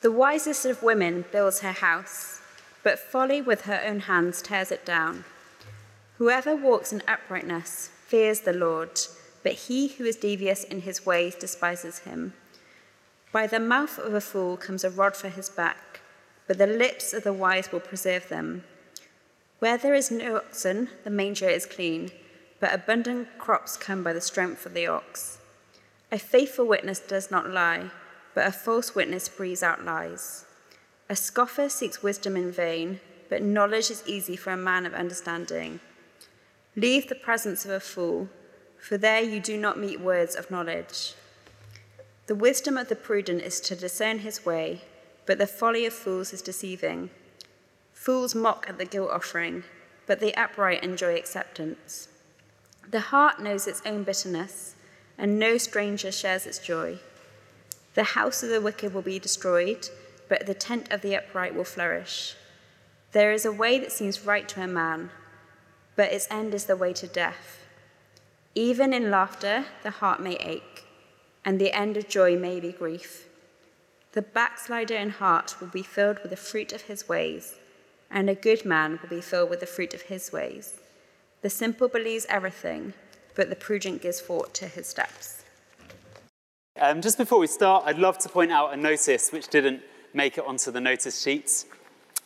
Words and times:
The 0.00 0.10
wisest 0.10 0.64
of 0.64 0.82
women 0.82 1.26
builds 1.30 1.60
her 1.60 1.72
house, 1.72 2.40
but 2.82 2.98
folly 2.98 3.42
with 3.42 3.62
her 3.62 3.82
own 3.84 4.00
hands 4.00 4.40
tears 4.40 4.72
it 4.72 4.86
down. 4.86 5.24
Whoever 6.16 6.56
walks 6.56 6.90
in 6.90 7.02
uprightness 7.06 7.90
fears 8.06 8.40
the 8.40 8.54
Lord, 8.54 8.98
but 9.42 9.52
he 9.52 9.88
who 9.88 10.04
is 10.04 10.16
devious 10.16 10.64
in 10.64 10.82
his 10.82 11.04
ways 11.04 11.34
despises 11.34 12.00
him. 12.00 12.32
By 13.30 13.46
the 13.46 13.60
mouth 13.60 13.98
of 13.98 14.14
a 14.14 14.22
fool 14.22 14.56
comes 14.56 14.84
a 14.84 14.90
rod 14.90 15.16
for 15.16 15.28
his 15.28 15.50
back, 15.50 16.00
but 16.46 16.56
the 16.56 16.66
lips 16.66 17.12
of 17.12 17.22
the 17.22 17.34
wise 17.34 17.70
will 17.70 17.80
preserve 17.80 18.28
them. 18.30 18.64
Where 19.58 19.76
there 19.76 19.94
is 19.94 20.10
no 20.10 20.36
oxen, 20.36 20.88
the 21.04 21.10
manger 21.10 21.48
is 21.48 21.66
clean, 21.66 22.10
but 22.58 22.72
abundant 22.72 23.28
crops 23.36 23.76
come 23.76 24.02
by 24.02 24.14
the 24.14 24.20
strength 24.22 24.64
of 24.64 24.72
the 24.72 24.86
ox. 24.86 25.38
A 26.10 26.18
faithful 26.18 26.66
witness 26.66 27.00
does 27.00 27.30
not 27.30 27.50
lie, 27.50 27.90
but 28.34 28.46
a 28.46 28.52
false 28.52 28.94
witness 28.94 29.28
breathes 29.28 29.62
out 29.62 29.84
lies. 29.84 30.44
A 31.08 31.16
scoffer 31.16 31.68
seeks 31.68 32.02
wisdom 32.02 32.36
in 32.36 32.52
vain, 32.52 33.00
but 33.28 33.42
knowledge 33.42 33.90
is 33.90 34.02
easy 34.06 34.36
for 34.36 34.52
a 34.52 34.56
man 34.56 34.86
of 34.86 34.94
understanding. 34.94 35.80
Leave 36.76 37.08
the 37.08 37.14
presence 37.14 37.64
of 37.64 37.70
a 37.70 37.80
fool, 37.80 38.28
for 38.78 38.96
there 38.96 39.20
you 39.20 39.40
do 39.40 39.56
not 39.56 39.78
meet 39.78 40.00
words 40.00 40.36
of 40.36 40.50
knowledge. 40.50 41.14
The 42.26 42.34
wisdom 42.36 42.78
of 42.78 42.88
the 42.88 42.96
prudent 42.96 43.42
is 43.42 43.60
to 43.62 43.74
discern 43.74 44.20
his 44.20 44.46
way, 44.46 44.82
but 45.26 45.38
the 45.38 45.46
folly 45.46 45.84
of 45.84 45.92
fools 45.92 46.32
is 46.32 46.42
deceiving. 46.42 47.10
Fools 47.92 48.34
mock 48.34 48.66
at 48.68 48.78
the 48.78 48.84
guilt 48.84 49.10
offering, 49.10 49.64
but 50.06 50.20
the 50.20 50.34
upright 50.36 50.82
enjoy 50.82 51.16
acceptance. 51.16 52.08
The 52.88 53.00
heart 53.00 53.40
knows 53.40 53.66
its 53.66 53.82
own 53.84 54.04
bitterness, 54.04 54.74
and 55.18 55.38
no 55.38 55.58
stranger 55.58 56.10
shares 56.10 56.46
its 56.46 56.58
joy. 56.58 56.98
The 57.94 58.04
house 58.04 58.42
of 58.42 58.50
the 58.50 58.60
wicked 58.60 58.94
will 58.94 59.02
be 59.02 59.18
destroyed, 59.18 59.88
but 60.28 60.46
the 60.46 60.54
tent 60.54 60.90
of 60.90 61.02
the 61.02 61.16
upright 61.16 61.54
will 61.54 61.64
flourish. 61.64 62.36
There 63.12 63.32
is 63.32 63.44
a 63.44 63.52
way 63.52 63.78
that 63.78 63.92
seems 63.92 64.24
right 64.24 64.48
to 64.48 64.62
a 64.62 64.66
man, 64.66 65.10
but 65.96 66.12
its 66.12 66.28
end 66.30 66.54
is 66.54 66.66
the 66.66 66.76
way 66.76 66.92
to 66.92 67.06
death. 67.06 67.64
Even 68.54 68.92
in 68.92 69.10
laughter, 69.10 69.66
the 69.82 69.90
heart 69.90 70.20
may 70.20 70.36
ache 70.36 70.84
and 71.44 71.58
the 71.58 71.72
end 71.72 71.96
of 71.96 72.08
joy 72.08 72.36
may 72.36 72.60
be 72.60 72.72
grief. 72.72 73.26
The 74.12 74.22
backslider 74.22 74.94
in 74.94 75.10
heart 75.10 75.56
will 75.60 75.68
be 75.68 75.82
filled 75.82 76.18
with 76.20 76.30
the 76.30 76.36
fruit 76.36 76.72
of 76.72 76.82
his 76.82 77.08
ways, 77.08 77.54
and 78.10 78.28
a 78.28 78.34
good 78.34 78.64
man 78.64 78.98
will 79.00 79.08
be 79.08 79.20
filled 79.20 79.50
with 79.50 79.60
the 79.60 79.66
fruit 79.66 79.94
of 79.94 80.02
his 80.02 80.32
ways. 80.32 80.80
The 81.42 81.50
simple 81.50 81.88
believes 81.88 82.26
everything, 82.28 82.92
but 83.34 83.48
the 83.48 83.56
prudent 83.56 84.02
gives 84.02 84.20
thought 84.20 84.52
to 84.54 84.66
his 84.66 84.88
steps. 84.88 85.39
Um, 86.82 87.02
just 87.02 87.18
before 87.18 87.38
we 87.38 87.46
start, 87.46 87.82
I'd 87.84 87.98
love 87.98 88.16
to 88.20 88.30
point 88.30 88.50
out 88.50 88.72
a 88.72 88.76
notice 88.76 89.32
which 89.32 89.48
didn't 89.48 89.82
make 90.14 90.38
it 90.38 90.46
onto 90.46 90.70
the 90.70 90.80
notice 90.80 91.20
sheets. 91.20 91.66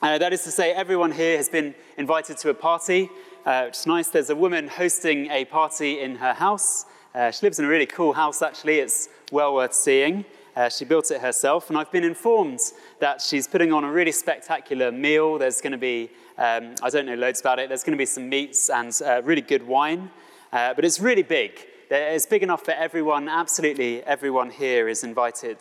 Uh, 0.00 0.16
that 0.18 0.32
is 0.32 0.44
to 0.44 0.52
say, 0.52 0.70
everyone 0.70 1.10
here 1.10 1.36
has 1.36 1.48
been 1.48 1.74
invited 1.98 2.38
to 2.38 2.50
a 2.50 2.54
party, 2.54 3.10
uh, 3.46 3.64
which 3.64 3.78
is 3.78 3.86
nice. 3.88 4.10
There's 4.10 4.30
a 4.30 4.36
woman 4.36 4.68
hosting 4.68 5.28
a 5.32 5.44
party 5.44 5.98
in 5.98 6.14
her 6.14 6.32
house. 6.32 6.84
Uh, 7.16 7.32
she 7.32 7.44
lives 7.44 7.58
in 7.58 7.64
a 7.64 7.68
really 7.68 7.86
cool 7.86 8.12
house, 8.12 8.42
actually. 8.42 8.78
It's 8.78 9.08
well 9.32 9.56
worth 9.56 9.74
seeing. 9.74 10.24
Uh, 10.54 10.68
she 10.68 10.84
built 10.84 11.10
it 11.10 11.20
herself, 11.20 11.68
and 11.68 11.76
I've 11.76 11.90
been 11.90 12.04
informed 12.04 12.60
that 13.00 13.20
she's 13.20 13.48
putting 13.48 13.72
on 13.72 13.82
a 13.82 13.90
really 13.90 14.12
spectacular 14.12 14.92
meal. 14.92 15.36
There's 15.36 15.60
going 15.60 15.72
to 15.72 15.78
be, 15.78 16.10
um, 16.38 16.76
I 16.80 16.90
don't 16.90 17.06
know 17.06 17.16
loads 17.16 17.40
about 17.40 17.58
it, 17.58 17.68
there's 17.68 17.82
going 17.82 17.98
to 17.98 18.00
be 18.00 18.06
some 18.06 18.28
meats 18.28 18.70
and 18.70 18.96
uh, 19.04 19.20
really 19.24 19.42
good 19.42 19.66
wine, 19.66 20.12
uh, 20.52 20.74
but 20.74 20.84
it's 20.84 21.00
really 21.00 21.24
big. 21.24 21.58
It's 21.96 22.26
big 22.26 22.42
enough 22.42 22.64
for 22.64 22.72
everyone, 22.72 23.28
absolutely 23.28 24.02
everyone 24.02 24.50
here 24.50 24.88
is 24.88 25.04
invited 25.04 25.58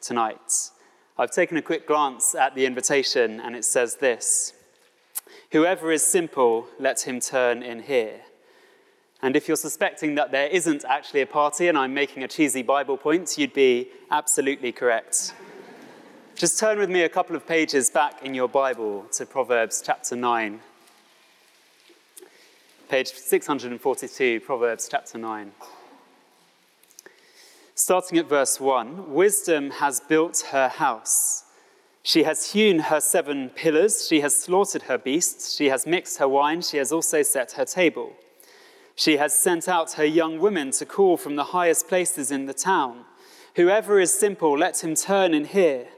tonight. 0.00 0.70
I've 1.16 1.30
taken 1.30 1.58
a 1.58 1.62
quick 1.62 1.86
glance 1.86 2.34
at 2.34 2.56
the 2.56 2.66
invitation, 2.66 3.38
and 3.38 3.54
it 3.54 3.64
says 3.64 3.94
this 3.94 4.52
Whoever 5.52 5.92
is 5.92 6.04
simple, 6.04 6.66
let 6.80 7.06
him 7.06 7.20
turn 7.20 7.62
in 7.62 7.82
here. 7.82 8.22
And 9.22 9.36
if 9.36 9.46
you're 9.46 9.56
suspecting 9.56 10.16
that 10.16 10.32
there 10.32 10.48
isn't 10.48 10.84
actually 10.84 11.20
a 11.20 11.26
party 11.26 11.68
and 11.68 11.78
I'm 11.78 11.94
making 11.94 12.24
a 12.24 12.28
cheesy 12.28 12.62
Bible 12.62 12.96
point, 12.96 13.38
you'd 13.38 13.54
be 13.54 13.90
absolutely 14.10 14.72
correct. 14.72 15.34
Just 16.34 16.58
turn 16.58 16.80
with 16.80 16.90
me 16.90 17.02
a 17.02 17.08
couple 17.08 17.36
of 17.36 17.46
pages 17.46 17.90
back 17.90 18.24
in 18.24 18.34
your 18.34 18.48
Bible 18.48 19.06
to 19.12 19.24
Proverbs 19.24 19.84
chapter 19.86 20.16
9. 20.16 20.58
Page 22.88 23.08
642, 23.08 24.40
Proverbs 24.40 24.88
chapter 24.90 25.16
9. 25.16 25.52
Starting 27.78 28.16
at 28.16 28.26
verse 28.26 28.58
1 28.58 29.12
Wisdom 29.12 29.70
has 29.70 30.00
built 30.00 30.46
her 30.50 30.66
house. 30.66 31.44
She 32.02 32.22
has 32.22 32.52
hewn 32.52 32.78
her 32.78 33.00
seven 33.00 33.50
pillars. 33.50 34.08
She 34.08 34.22
has 34.22 34.34
slaughtered 34.34 34.84
her 34.84 34.96
beasts. 34.96 35.54
She 35.54 35.66
has 35.66 35.86
mixed 35.86 36.16
her 36.16 36.26
wine. 36.26 36.62
She 36.62 36.78
has 36.78 36.90
also 36.90 37.20
set 37.20 37.52
her 37.52 37.66
table. 37.66 38.14
She 38.94 39.18
has 39.18 39.38
sent 39.38 39.68
out 39.68 39.92
her 39.92 40.06
young 40.06 40.38
women 40.38 40.70
to 40.70 40.86
call 40.86 41.18
from 41.18 41.36
the 41.36 41.44
highest 41.44 41.86
places 41.86 42.30
in 42.30 42.46
the 42.46 42.54
town. 42.54 43.04
Whoever 43.56 44.00
is 44.00 44.10
simple, 44.10 44.56
let 44.56 44.82
him 44.82 44.94
turn 44.94 45.34
and 45.34 45.46
hear. 45.46 45.88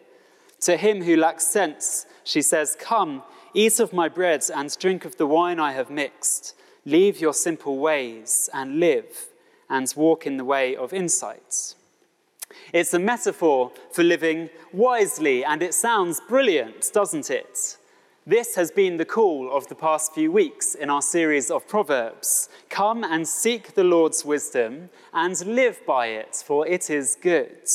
To 0.62 0.76
him 0.76 1.04
who 1.04 1.16
lacks 1.16 1.46
sense, 1.46 2.06
she 2.24 2.42
says, 2.42 2.76
Come, 2.80 3.22
eat 3.54 3.78
of 3.78 3.92
my 3.92 4.08
bread 4.08 4.42
and 4.52 4.76
drink 4.80 5.04
of 5.04 5.16
the 5.16 5.28
wine 5.28 5.60
I 5.60 5.74
have 5.74 5.90
mixed. 5.90 6.56
Leave 6.84 7.20
your 7.20 7.34
simple 7.34 7.78
ways 7.78 8.50
and 8.52 8.80
live, 8.80 9.27
and 9.70 9.92
walk 9.96 10.26
in 10.26 10.36
the 10.36 10.44
way 10.44 10.76
of 10.76 10.92
insight. 10.92 11.74
It's 12.72 12.94
a 12.94 12.98
metaphor 12.98 13.72
for 13.92 14.02
living 14.02 14.50
wisely, 14.72 15.44
and 15.44 15.62
it 15.62 15.74
sounds 15.74 16.20
brilliant, 16.28 16.90
doesn't 16.92 17.30
it? 17.30 17.76
This 18.26 18.56
has 18.56 18.70
been 18.70 18.98
the 18.98 19.06
call 19.06 19.50
of 19.50 19.68
the 19.68 19.74
past 19.74 20.12
few 20.12 20.30
weeks 20.30 20.74
in 20.74 20.90
our 20.90 21.00
series 21.00 21.50
of 21.50 21.66
Proverbs. 21.66 22.50
Come 22.68 23.02
and 23.02 23.26
seek 23.26 23.74
the 23.74 23.84
Lord's 23.84 24.22
wisdom 24.24 24.90
and 25.14 25.40
live 25.46 25.80
by 25.86 26.08
it, 26.08 26.42
for 26.44 26.66
it 26.66 26.90
is 26.90 27.16
good. 27.20 27.66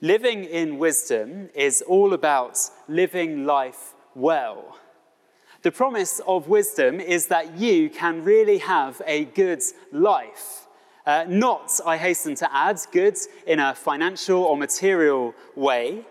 Living 0.00 0.44
in 0.44 0.78
wisdom 0.78 1.50
is 1.54 1.82
all 1.82 2.14
about 2.14 2.58
living 2.88 3.44
life 3.44 3.92
well. 4.14 4.78
The 5.60 5.72
promise 5.72 6.20
of 6.26 6.48
wisdom 6.48 7.00
is 7.00 7.26
that 7.28 7.58
you 7.58 7.88
can 7.90 8.24
really 8.24 8.58
have 8.58 9.00
a 9.06 9.24
good 9.24 9.62
life. 9.92 10.63
Uh, 11.06 11.24
not, 11.28 11.80
I 11.84 11.98
hasten 11.98 12.34
to 12.36 12.54
add, 12.54 12.80
good 12.90 13.16
in 13.46 13.60
a 13.60 13.74
financial 13.74 14.42
or 14.42 14.56
material 14.56 15.34
way, 15.54 16.04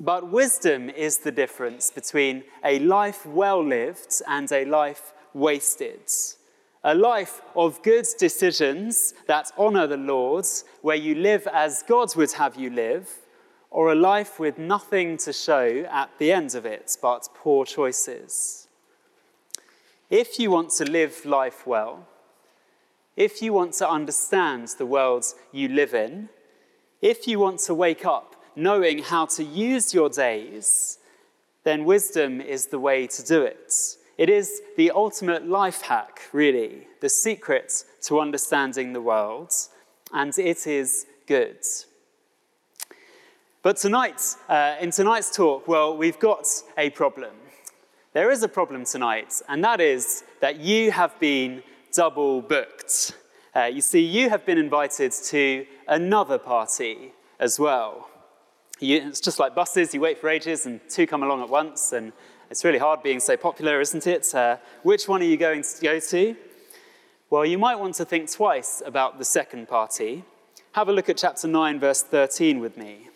but 0.00 0.30
wisdom 0.30 0.90
is 0.90 1.18
the 1.18 1.30
difference 1.30 1.90
between 1.90 2.42
a 2.64 2.80
life 2.80 3.24
well 3.24 3.64
lived 3.64 4.20
and 4.26 4.50
a 4.50 4.64
life 4.64 5.12
wasted. 5.34 6.00
A 6.82 6.94
life 6.94 7.42
of 7.54 7.82
good 7.82 8.06
decisions 8.18 9.14
that 9.26 9.52
honor 9.56 9.86
the 9.86 9.96
Lord, 9.96 10.46
where 10.82 10.96
you 10.96 11.14
live 11.14 11.46
as 11.52 11.84
God 11.86 12.14
would 12.16 12.32
have 12.32 12.56
you 12.56 12.70
live, 12.70 13.08
or 13.70 13.92
a 13.92 13.94
life 13.94 14.40
with 14.40 14.58
nothing 14.58 15.16
to 15.18 15.32
show 15.32 15.86
at 15.90 16.10
the 16.18 16.32
end 16.32 16.54
of 16.54 16.64
it 16.64 16.96
but 17.02 17.28
poor 17.34 17.64
choices. 17.64 18.66
If 20.10 20.38
you 20.38 20.50
want 20.50 20.70
to 20.70 20.84
live 20.84 21.24
life 21.24 21.66
well, 21.66 22.06
if 23.18 23.42
you 23.42 23.52
want 23.52 23.72
to 23.72 23.90
understand 23.90 24.68
the 24.78 24.86
world 24.86 25.24
you 25.50 25.68
live 25.68 25.92
in, 25.92 26.28
if 27.02 27.26
you 27.26 27.40
want 27.40 27.58
to 27.58 27.74
wake 27.74 28.06
up 28.06 28.36
knowing 28.54 29.02
how 29.02 29.26
to 29.26 29.42
use 29.42 29.92
your 29.92 30.08
days, 30.08 30.98
then 31.64 31.84
wisdom 31.84 32.40
is 32.40 32.66
the 32.66 32.78
way 32.78 33.08
to 33.08 33.24
do 33.24 33.42
it. 33.42 33.74
It 34.16 34.30
is 34.30 34.62
the 34.76 34.92
ultimate 34.92 35.48
life 35.48 35.82
hack, 35.82 36.22
really, 36.32 36.86
the 37.00 37.08
secret 37.08 37.84
to 38.02 38.20
understanding 38.20 38.92
the 38.92 39.02
world, 39.02 39.52
and 40.12 40.32
it 40.38 40.68
is 40.68 41.04
good. 41.26 41.58
But 43.62 43.78
tonight, 43.78 44.22
uh, 44.48 44.76
in 44.80 44.92
tonight's 44.92 45.34
talk, 45.34 45.66
well, 45.66 45.96
we've 45.96 46.20
got 46.20 46.46
a 46.76 46.90
problem. 46.90 47.34
There 48.12 48.30
is 48.30 48.44
a 48.44 48.48
problem 48.48 48.84
tonight, 48.84 49.42
and 49.48 49.62
that 49.64 49.80
is 49.80 50.22
that 50.40 50.60
you 50.60 50.92
have 50.92 51.18
been 51.18 51.64
double 51.92 52.42
booked. 52.42 53.14
Uh, 53.54 53.64
you 53.64 53.80
see, 53.80 54.00
you 54.00 54.28
have 54.28 54.44
been 54.46 54.58
invited 54.58 55.12
to 55.12 55.66
another 55.86 56.38
party 56.38 57.12
as 57.40 57.58
well. 57.58 58.08
You, 58.80 59.08
it's 59.08 59.20
just 59.20 59.38
like 59.38 59.54
buses, 59.54 59.94
you 59.94 60.00
wait 60.00 60.18
for 60.18 60.28
ages 60.28 60.66
and 60.66 60.80
two 60.88 61.06
come 61.06 61.22
along 61.22 61.42
at 61.42 61.48
once, 61.48 61.92
and 61.92 62.12
it's 62.50 62.64
really 62.64 62.78
hard 62.78 63.02
being 63.02 63.20
so 63.20 63.36
popular, 63.36 63.80
isn't 63.80 64.06
it? 64.06 64.32
Uh, 64.34 64.58
which 64.82 65.08
one 65.08 65.20
are 65.22 65.26
you 65.26 65.36
going 65.36 65.62
to 65.62 65.80
go 65.82 65.98
to? 65.98 66.36
Well, 67.30 67.44
you 67.44 67.58
might 67.58 67.78
want 67.78 67.94
to 67.96 68.04
think 68.04 68.30
twice 68.30 68.82
about 68.86 69.18
the 69.18 69.24
second 69.24 69.68
party. 69.68 70.24
Have 70.72 70.88
a 70.88 70.92
look 70.92 71.08
at 71.08 71.16
chapter 71.16 71.48
9, 71.48 71.80
verse 71.80 72.02
13 72.02 72.60
with 72.60 72.76
me. 72.76 73.08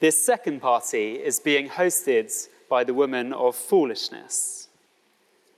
This 0.00 0.24
second 0.24 0.60
party 0.60 1.14
is 1.14 1.40
being 1.40 1.68
hosted 1.68 2.48
by 2.68 2.84
the 2.84 2.94
woman 2.94 3.32
of 3.32 3.54
foolishness. 3.54 4.61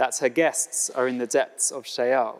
that 0.00 0.16
her 0.16 0.30
guests 0.30 0.88
are 0.88 1.06
in 1.06 1.18
the 1.18 1.26
depths 1.26 1.70
of 1.70 1.86
Sheol. 1.86 2.38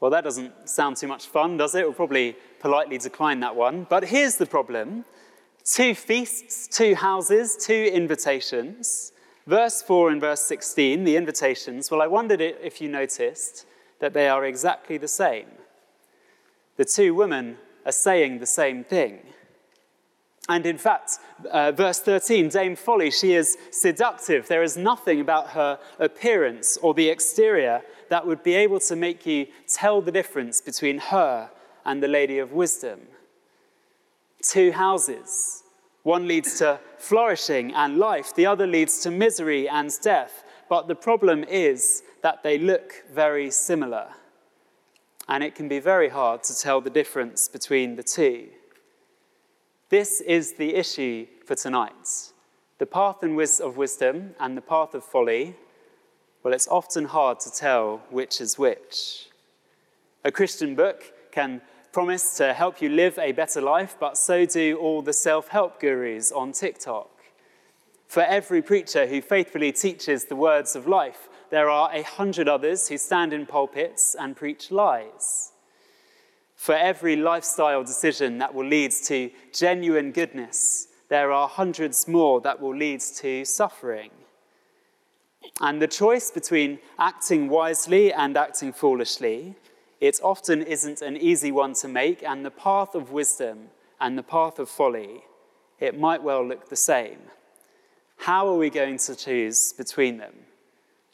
Well, 0.00 0.10
that 0.10 0.24
doesn't 0.24 0.68
sound 0.68 0.96
too 0.96 1.06
much 1.06 1.26
fun, 1.26 1.56
does 1.56 1.76
it? 1.76 1.84
We'll 1.84 1.92
probably 1.92 2.36
politely 2.58 2.98
decline 2.98 3.38
that 3.40 3.54
one. 3.54 3.86
But 3.88 4.02
here's 4.02 4.34
the 4.34 4.44
problem 4.44 5.04
two 5.64 5.94
feasts, 5.94 6.66
two 6.66 6.96
houses, 6.96 7.56
two 7.56 7.92
invitations. 7.94 9.12
Verse 9.46 9.82
4 9.82 10.10
and 10.10 10.20
verse 10.20 10.40
16, 10.40 11.04
the 11.04 11.14
invitations, 11.14 11.92
well, 11.92 12.02
I 12.02 12.08
wondered 12.08 12.40
if 12.40 12.80
you 12.80 12.88
noticed 12.88 13.64
that 14.00 14.12
they 14.12 14.28
are 14.28 14.44
exactly 14.44 14.98
the 14.98 15.06
same. 15.06 15.46
The 16.76 16.84
two 16.84 17.14
women 17.14 17.56
are 17.86 17.92
saying 17.92 18.40
the 18.40 18.46
same 18.46 18.82
thing. 18.82 19.20
And 20.50 20.66
in 20.66 20.78
fact, 20.78 21.20
uh, 21.52 21.70
verse 21.70 22.00
13, 22.00 22.48
Dame 22.48 22.74
Folly, 22.74 23.12
she 23.12 23.34
is 23.34 23.56
seductive. 23.70 24.48
There 24.48 24.64
is 24.64 24.76
nothing 24.76 25.20
about 25.20 25.50
her 25.50 25.78
appearance 26.00 26.76
or 26.78 26.92
the 26.92 27.08
exterior 27.08 27.82
that 28.08 28.26
would 28.26 28.42
be 28.42 28.54
able 28.54 28.80
to 28.80 28.96
make 28.96 29.24
you 29.24 29.46
tell 29.68 30.02
the 30.02 30.10
difference 30.10 30.60
between 30.60 30.98
her 30.98 31.50
and 31.84 32.02
the 32.02 32.08
Lady 32.08 32.40
of 32.40 32.50
Wisdom. 32.50 32.98
Two 34.42 34.72
houses. 34.72 35.62
One 36.02 36.26
leads 36.26 36.58
to 36.58 36.80
flourishing 36.98 37.72
and 37.72 37.98
life, 37.98 38.34
the 38.34 38.46
other 38.46 38.66
leads 38.66 38.98
to 39.02 39.12
misery 39.12 39.68
and 39.68 39.88
death. 40.02 40.42
But 40.68 40.88
the 40.88 40.96
problem 40.96 41.44
is 41.44 42.02
that 42.22 42.42
they 42.42 42.58
look 42.58 43.04
very 43.12 43.52
similar. 43.52 44.08
And 45.28 45.44
it 45.44 45.54
can 45.54 45.68
be 45.68 45.78
very 45.78 46.08
hard 46.08 46.42
to 46.44 46.58
tell 46.58 46.80
the 46.80 46.90
difference 46.90 47.46
between 47.46 47.94
the 47.94 48.02
two. 48.02 48.48
This 49.90 50.20
is 50.20 50.52
the 50.52 50.76
issue 50.76 51.26
for 51.44 51.56
tonight. 51.56 52.30
The 52.78 52.86
path 52.86 53.24
and 53.24 53.36
of 53.60 53.76
wisdom 53.76 54.36
and 54.38 54.56
the 54.56 54.60
path 54.62 54.94
of 54.94 55.02
folly, 55.02 55.56
well, 56.44 56.54
it's 56.54 56.68
often 56.68 57.06
hard 57.06 57.40
to 57.40 57.50
tell 57.50 58.00
which 58.08 58.40
is 58.40 58.56
which. 58.56 59.26
A 60.24 60.30
Christian 60.30 60.76
book 60.76 61.12
can 61.32 61.60
promise 61.90 62.36
to 62.36 62.52
help 62.52 62.80
you 62.80 62.88
live 62.88 63.18
a 63.18 63.32
better 63.32 63.60
life, 63.60 63.96
but 63.98 64.16
so 64.16 64.46
do 64.46 64.78
all 64.78 65.02
the 65.02 65.12
self 65.12 65.48
help 65.48 65.80
gurus 65.80 66.30
on 66.30 66.52
TikTok. 66.52 67.10
For 68.06 68.22
every 68.22 68.62
preacher 68.62 69.08
who 69.08 69.20
faithfully 69.20 69.72
teaches 69.72 70.26
the 70.26 70.36
words 70.36 70.76
of 70.76 70.86
life, 70.86 71.28
there 71.50 71.68
are 71.68 71.92
a 71.92 72.02
hundred 72.02 72.46
others 72.46 72.86
who 72.86 72.96
stand 72.96 73.32
in 73.32 73.44
pulpits 73.44 74.14
and 74.16 74.36
preach 74.36 74.70
lies 74.70 75.49
for 76.60 76.74
every 76.74 77.16
lifestyle 77.16 77.82
decision 77.82 78.36
that 78.36 78.54
will 78.54 78.66
lead 78.66 78.92
to 78.92 79.30
genuine 79.50 80.12
goodness, 80.12 80.88
there 81.08 81.32
are 81.32 81.48
hundreds 81.48 82.06
more 82.06 82.38
that 82.42 82.60
will 82.60 82.76
lead 82.76 83.00
to 83.00 83.46
suffering. 83.46 84.10
And 85.62 85.80
the 85.80 85.88
choice 85.88 86.30
between 86.30 86.78
acting 86.98 87.48
wisely 87.48 88.12
and 88.12 88.36
acting 88.36 88.74
foolishly, 88.74 89.54
it 90.02 90.20
often 90.22 90.60
isn't 90.60 91.00
an 91.00 91.16
easy 91.16 91.50
one 91.50 91.72
to 91.76 91.88
make, 91.88 92.22
and 92.22 92.44
the 92.44 92.50
path 92.50 92.94
of 92.94 93.10
wisdom 93.10 93.70
and 93.98 94.18
the 94.18 94.22
path 94.22 94.58
of 94.58 94.68
folly, 94.68 95.22
it 95.78 95.98
might 95.98 96.22
well 96.22 96.46
look 96.46 96.68
the 96.68 96.76
same. 96.76 97.20
How 98.18 98.46
are 98.46 98.58
we 98.58 98.68
going 98.68 98.98
to 98.98 99.16
choose 99.16 99.72
between 99.72 100.18
them? 100.18 100.34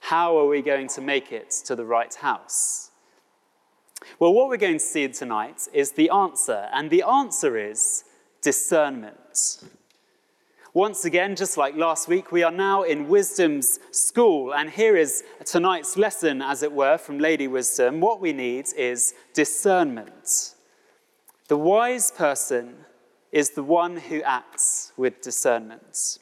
How 0.00 0.36
are 0.38 0.48
we 0.48 0.60
going 0.60 0.88
to 0.88 1.00
make 1.00 1.30
it 1.30 1.52
to 1.66 1.76
the 1.76 1.84
right 1.84 2.12
house? 2.12 2.85
Well, 4.18 4.32
what 4.32 4.48
we're 4.48 4.56
going 4.56 4.78
to 4.78 4.84
see 4.84 5.08
tonight 5.08 5.68
is 5.72 5.92
the 5.92 6.10
answer, 6.10 6.68
and 6.72 6.90
the 6.90 7.02
answer 7.02 7.56
is 7.56 8.04
discernment. 8.42 9.64
Once 10.72 11.06
again, 11.06 11.34
just 11.34 11.56
like 11.56 11.74
last 11.74 12.06
week, 12.06 12.30
we 12.30 12.42
are 12.42 12.50
now 12.50 12.82
in 12.82 13.08
wisdom's 13.08 13.78
school, 13.92 14.52
and 14.52 14.68
here 14.68 14.94
is 14.96 15.24
tonight's 15.44 15.96
lesson, 15.96 16.42
as 16.42 16.62
it 16.62 16.70
were, 16.70 16.98
from 16.98 17.18
Lady 17.18 17.48
Wisdom. 17.48 18.00
What 18.00 18.20
we 18.20 18.32
need 18.32 18.66
is 18.76 19.14
discernment. 19.32 20.54
The 21.48 21.56
wise 21.56 22.10
person 22.10 22.74
is 23.32 23.50
the 23.50 23.62
one 23.62 23.96
who 23.96 24.22
acts 24.22 24.92
with 24.96 25.22
discernment. 25.22 26.18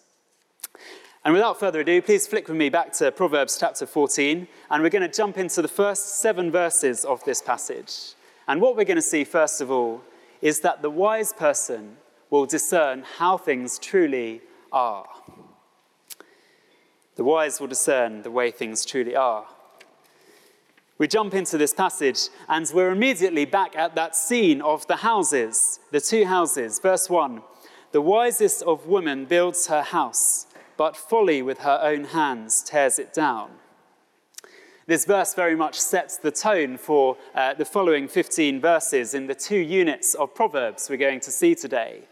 And 1.24 1.32
without 1.32 1.58
further 1.58 1.80
ado, 1.80 2.02
please 2.02 2.26
flick 2.26 2.48
with 2.48 2.56
me 2.58 2.68
back 2.68 2.92
to 2.94 3.10
Proverbs 3.10 3.56
chapter 3.58 3.86
14, 3.86 4.46
and 4.70 4.82
we're 4.82 4.90
going 4.90 5.08
to 5.10 5.16
jump 5.16 5.38
into 5.38 5.62
the 5.62 5.68
first 5.68 6.20
seven 6.20 6.50
verses 6.50 7.02
of 7.02 7.24
this 7.24 7.40
passage. 7.40 8.12
And 8.46 8.60
what 8.60 8.76
we're 8.76 8.84
going 8.84 8.96
to 8.96 9.02
see, 9.02 9.24
first 9.24 9.62
of 9.62 9.70
all, 9.70 10.02
is 10.42 10.60
that 10.60 10.82
the 10.82 10.90
wise 10.90 11.32
person 11.32 11.96
will 12.28 12.44
discern 12.44 13.04
how 13.16 13.38
things 13.38 13.78
truly 13.78 14.42
are. 14.70 15.06
The 17.16 17.24
wise 17.24 17.58
will 17.58 17.68
discern 17.68 18.22
the 18.22 18.30
way 18.30 18.50
things 18.50 18.84
truly 18.84 19.16
are. 19.16 19.46
We 20.98 21.08
jump 21.08 21.32
into 21.32 21.56
this 21.56 21.72
passage, 21.72 22.28
and 22.50 22.70
we're 22.74 22.90
immediately 22.90 23.46
back 23.46 23.74
at 23.76 23.94
that 23.94 24.14
scene 24.14 24.60
of 24.60 24.86
the 24.88 24.96
houses, 24.96 25.80
the 25.90 26.02
two 26.02 26.26
houses. 26.26 26.78
Verse 26.80 27.08
1 27.08 27.40
The 27.92 28.02
wisest 28.02 28.62
of 28.64 28.86
women 28.86 29.24
builds 29.24 29.68
her 29.68 29.82
house 29.82 30.48
but 30.76 30.96
folly 30.96 31.42
with 31.42 31.58
her 31.58 31.78
own 31.82 32.04
hands 32.04 32.62
tears 32.62 32.98
it 32.98 33.12
down. 33.12 33.50
This 34.86 35.06
verse 35.06 35.32
very 35.32 35.56
much 35.56 35.80
sets 35.80 36.18
the 36.18 36.30
tone 36.30 36.76
for 36.76 37.16
uh, 37.34 37.54
the 37.54 37.64
following 37.64 38.06
15 38.06 38.60
verses 38.60 39.14
in 39.14 39.26
the 39.26 39.34
two 39.34 39.58
units 39.58 40.14
of 40.14 40.34
Proverbs 40.34 40.90
we're 40.90 40.96
going 40.96 41.20
to 41.20 41.30
see 41.30 41.54
today. 41.54 42.02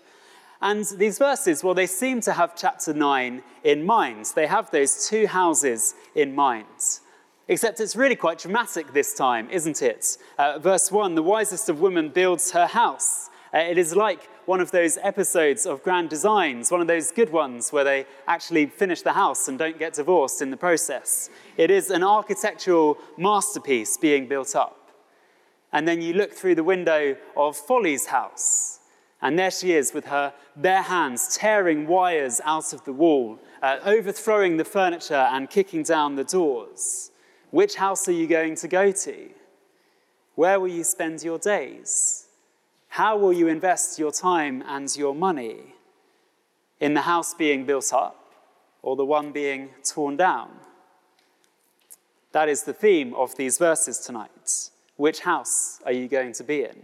And 0.62 0.84
these 0.96 1.18
verses, 1.18 1.62
well, 1.62 1.74
they 1.74 1.86
seem 1.86 2.20
to 2.22 2.32
have 2.32 2.56
chapter 2.56 2.94
9 2.94 3.42
in 3.64 3.84
mind. 3.84 4.26
They 4.34 4.46
have 4.46 4.70
those 4.70 5.08
two 5.08 5.26
houses 5.26 5.94
in 6.14 6.34
mind. 6.34 6.66
Except 7.48 7.80
it's 7.80 7.96
really 7.96 8.16
quite 8.16 8.38
dramatic 8.38 8.92
this 8.92 9.12
time, 9.12 9.50
isn't 9.50 9.82
it? 9.82 10.16
Uh, 10.38 10.58
verse 10.58 10.90
1 10.90 11.14
The 11.16 11.22
wisest 11.22 11.68
of 11.68 11.80
women 11.80 12.08
builds 12.08 12.52
her 12.52 12.66
house. 12.66 13.28
Uh, 13.52 13.58
it 13.58 13.76
is 13.76 13.94
like 13.94 14.30
one 14.46 14.60
of 14.60 14.70
those 14.70 14.98
episodes 15.02 15.66
of 15.66 15.82
Grand 15.82 16.10
Designs, 16.10 16.70
one 16.70 16.80
of 16.80 16.86
those 16.86 17.12
good 17.12 17.30
ones 17.30 17.72
where 17.72 17.84
they 17.84 18.06
actually 18.26 18.66
finish 18.66 19.02
the 19.02 19.12
house 19.12 19.48
and 19.48 19.58
don't 19.58 19.78
get 19.78 19.94
divorced 19.94 20.42
in 20.42 20.50
the 20.50 20.56
process. 20.56 21.30
It 21.56 21.70
is 21.70 21.90
an 21.90 22.02
architectural 22.02 22.98
masterpiece 23.16 23.96
being 23.96 24.26
built 24.26 24.56
up. 24.56 24.90
And 25.72 25.86
then 25.86 26.02
you 26.02 26.12
look 26.14 26.32
through 26.32 26.56
the 26.56 26.64
window 26.64 27.16
of 27.36 27.56
Folly's 27.56 28.06
house, 28.06 28.80
and 29.22 29.38
there 29.38 29.50
she 29.50 29.72
is 29.72 29.94
with 29.94 30.06
her 30.06 30.34
bare 30.56 30.82
hands 30.82 31.36
tearing 31.36 31.86
wires 31.86 32.40
out 32.44 32.72
of 32.72 32.84
the 32.84 32.92
wall, 32.92 33.38
uh, 33.62 33.78
overthrowing 33.84 34.56
the 34.56 34.64
furniture 34.64 35.14
and 35.14 35.48
kicking 35.48 35.82
down 35.82 36.16
the 36.16 36.24
doors. 36.24 37.10
Which 37.50 37.76
house 37.76 38.08
are 38.08 38.12
you 38.12 38.26
going 38.26 38.56
to 38.56 38.68
go 38.68 38.90
to? 38.90 39.30
Where 40.34 40.58
will 40.58 40.68
you 40.68 40.84
spend 40.84 41.22
your 41.22 41.38
days? 41.38 42.21
How 42.92 43.16
will 43.16 43.32
you 43.32 43.48
invest 43.48 43.98
your 43.98 44.12
time 44.12 44.62
and 44.66 44.94
your 44.94 45.14
money? 45.14 45.76
In 46.78 46.92
the 46.92 47.00
house 47.00 47.32
being 47.32 47.64
built 47.64 47.90
up 47.90 48.34
or 48.82 48.96
the 48.96 49.04
one 49.06 49.32
being 49.32 49.70
torn 49.82 50.18
down? 50.18 50.50
That 52.32 52.50
is 52.50 52.64
the 52.64 52.74
theme 52.74 53.14
of 53.14 53.34
these 53.36 53.56
verses 53.56 53.98
tonight. 53.98 54.68
Which 54.96 55.20
house 55.20 55.80
are 55.86 55.92
you 55.92 56.06
going 56.06 56.34
to 56.34 56.44
be 56.44 56.64
in? 56.64 56.82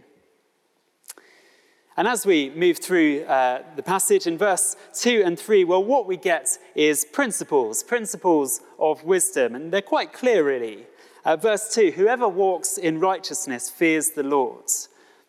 And 1.95 2.09
as 2.09 2.25
we 2.25 2.49
move 2.57 2.79
through 2.79 3.25
uh, 3.25 3.65
the 3.77 3.83
passage 3.83 4.27
in 4.27 4.39
verse 4.39 4.77
2 4.95 5.25
and 5.27 5.39
3, 5.39 5.65
well, 5.65 5.85
what 5.85 6.07
we 6.07 6.17
get 6.17 6.57
is 6.75 7.05
principles, 7.05 7.83
principles 7.83 8.63
of 8.79 9.05
wisdom, 9.05 9.55
and 9.55 9.71
they're 9.71 9.83
quite 9.83 10.15
clear, 10.15 10.43
really. 10.43 10.87
Uh, 11.27 11.37
verse 11.37 11.75
2 11.75 11.91
Whoever 11.91 12.27
walks 12.27 12.79
in 12.79 12.99
righteousness 12.99 13.69
fears 13.69 14.13
the 14.13 14.23
Lord 14.23 14.71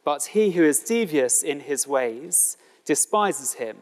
but 0.10 0.24
he 0.34 0.50
who 0.50 0.64
is 0.64 0.80
devious 0.80 1.44
in 1.44 1.60
his 1.60 1.86
ways 1.86 2.58
despises 2.84 3.54
him. 3.54 3.78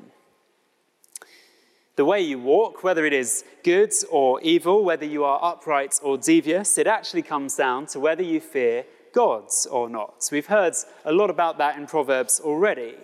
The 1.96 2.04
way 2.04 2.20
you 2.20 2.38
walk, 2.38 2.84
whether 2.84 3.06
it 3.06 3.14
is 3.14 3.46
good 3.64 3.94
or 4.12 4.42
evil, 4.42 4.84
whether 4.84 5.06
you 5.06 5.24
are 5.24 5.40
upright 5.42 6.02
or 6.04 6.18
devious, 6.18 6.78
it 6.78 6.86
actually 6.86 7.22
comes 7.22 7.56
down 7.56 7.86
to 7.86 8.02
whether 8.02 8.24
you 8.24 8.42
fear 8.42 8.84
God 9.14 9.46
or 9.72 9.88
not. 9.90 10.28
We've 10.30 10.48
heard 10.48 10.74
a 11.06 11.14
lot 11.14 11.30
about 11.30 11.60
that 11.60 11.78
in 11.78 11.88
Proverbs 11.88 12.42
already. 12.42 12.96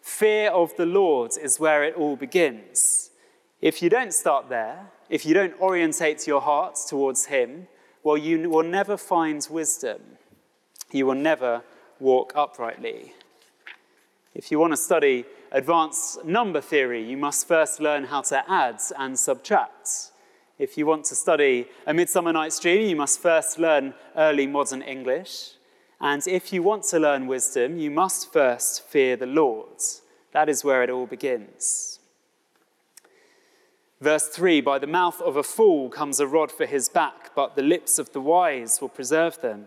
Fear 0.00 0.52
of 0.52 0.76
the 0.76 0.86
Lord 0.86 1.32
is 1.42 1.58
where 1.58 1.82
it 1.82 1.96
all 1.96 2.14
begins. 2.14 3.10
If 3.60 3.82
you 3.82 3.90
don't 3.90 4.14
start 4.14 4.48
there, 4.48 4.92
if 5.10 5.26
you 5.26 5.34
don't 5.34 5.60
orientate 5.60 6.28
your 6.28 6.40
heart 6.40 6.78
towards 6.86 7.26
Him, 7.26 7.66
well, 8.04 8.16
you 8.16 8.48
will 8.48 8.62
never 8.62 8.96
find 8.96 9.44
wisdom. 9.50 10.00
You 10.92 11.06
will 11.06 11.16
never 11.16 11.64
walk 12.04 12.34
uprightly. 12.36 13.14
If 14.34 14.50
you 14.50 14.58
want 14.58 14.74
to 14.74 14.76
study 14.76 15.24
advanced 15.50 16.24
number 16.24 16.60
theory, 16.60 17.02
you 17.02 17.16
must 17.16 17.48
first 17.48 17.80
learn 17.80 18.04
how 18.04 18.20
to 18.22 18.48
add 18.48 18.80
and 18.98 19.18
subtract. 19.18 19.88
If 20.58 20.76
you 20.76 20.84
want 20.86 21.06
to 21.06 21.14
study 21.14 21.66
A 21.86 21.94
Midsummer 21.94 22.32
Night's 22.32 22.60
Dream, 22.60 22.86
you 22.88 22.94
must 22.94 23.20
first 23.20 23.58
learn 23.58 23.94
early 24.16 24.46
modern 24.46 24.82
English. 24.82 25.52
And 26.00 26.22
if 26.26 26.52
you 26.52 26.62
want 26.62 26.84
to 26.84 26.98
learn 26.98 27.26
wisdom, 27.26 27.78
you 27.78 27.90
must 27.90 28.32
first 28.32 28.86
fear 28.86 29.16
the 29.16 29.26
Lord. 29.26 29.78
That 30.32 30.48
is 30.50 30.62
where 30.62 30.82
it 30.82 30.90
all 30.90 31.06
begins. 31.06 32.00
Verse 34.00 34.28
3 34.28 34.60
By 34.60 34.78
the 34.78 34.86
mouth 34.86 35.22
of 35.22 35.36
a 35.36 35.42
fool 35.42 35.88
comes 35.88 36.20
a 36.20 36.26
rod 36.26 36.52
for 36.52 36.66
his 36.66 36.90
back, 36.90 37.34
but 37.34 37.56
the 37.56 37.62
lips 37.62 37.98
of 37.98 38.12
the 38.12 38.20
wise 38.20 38.80
will 38.80 38.90
preserve 38.90 39.40
them. 39.40 39.66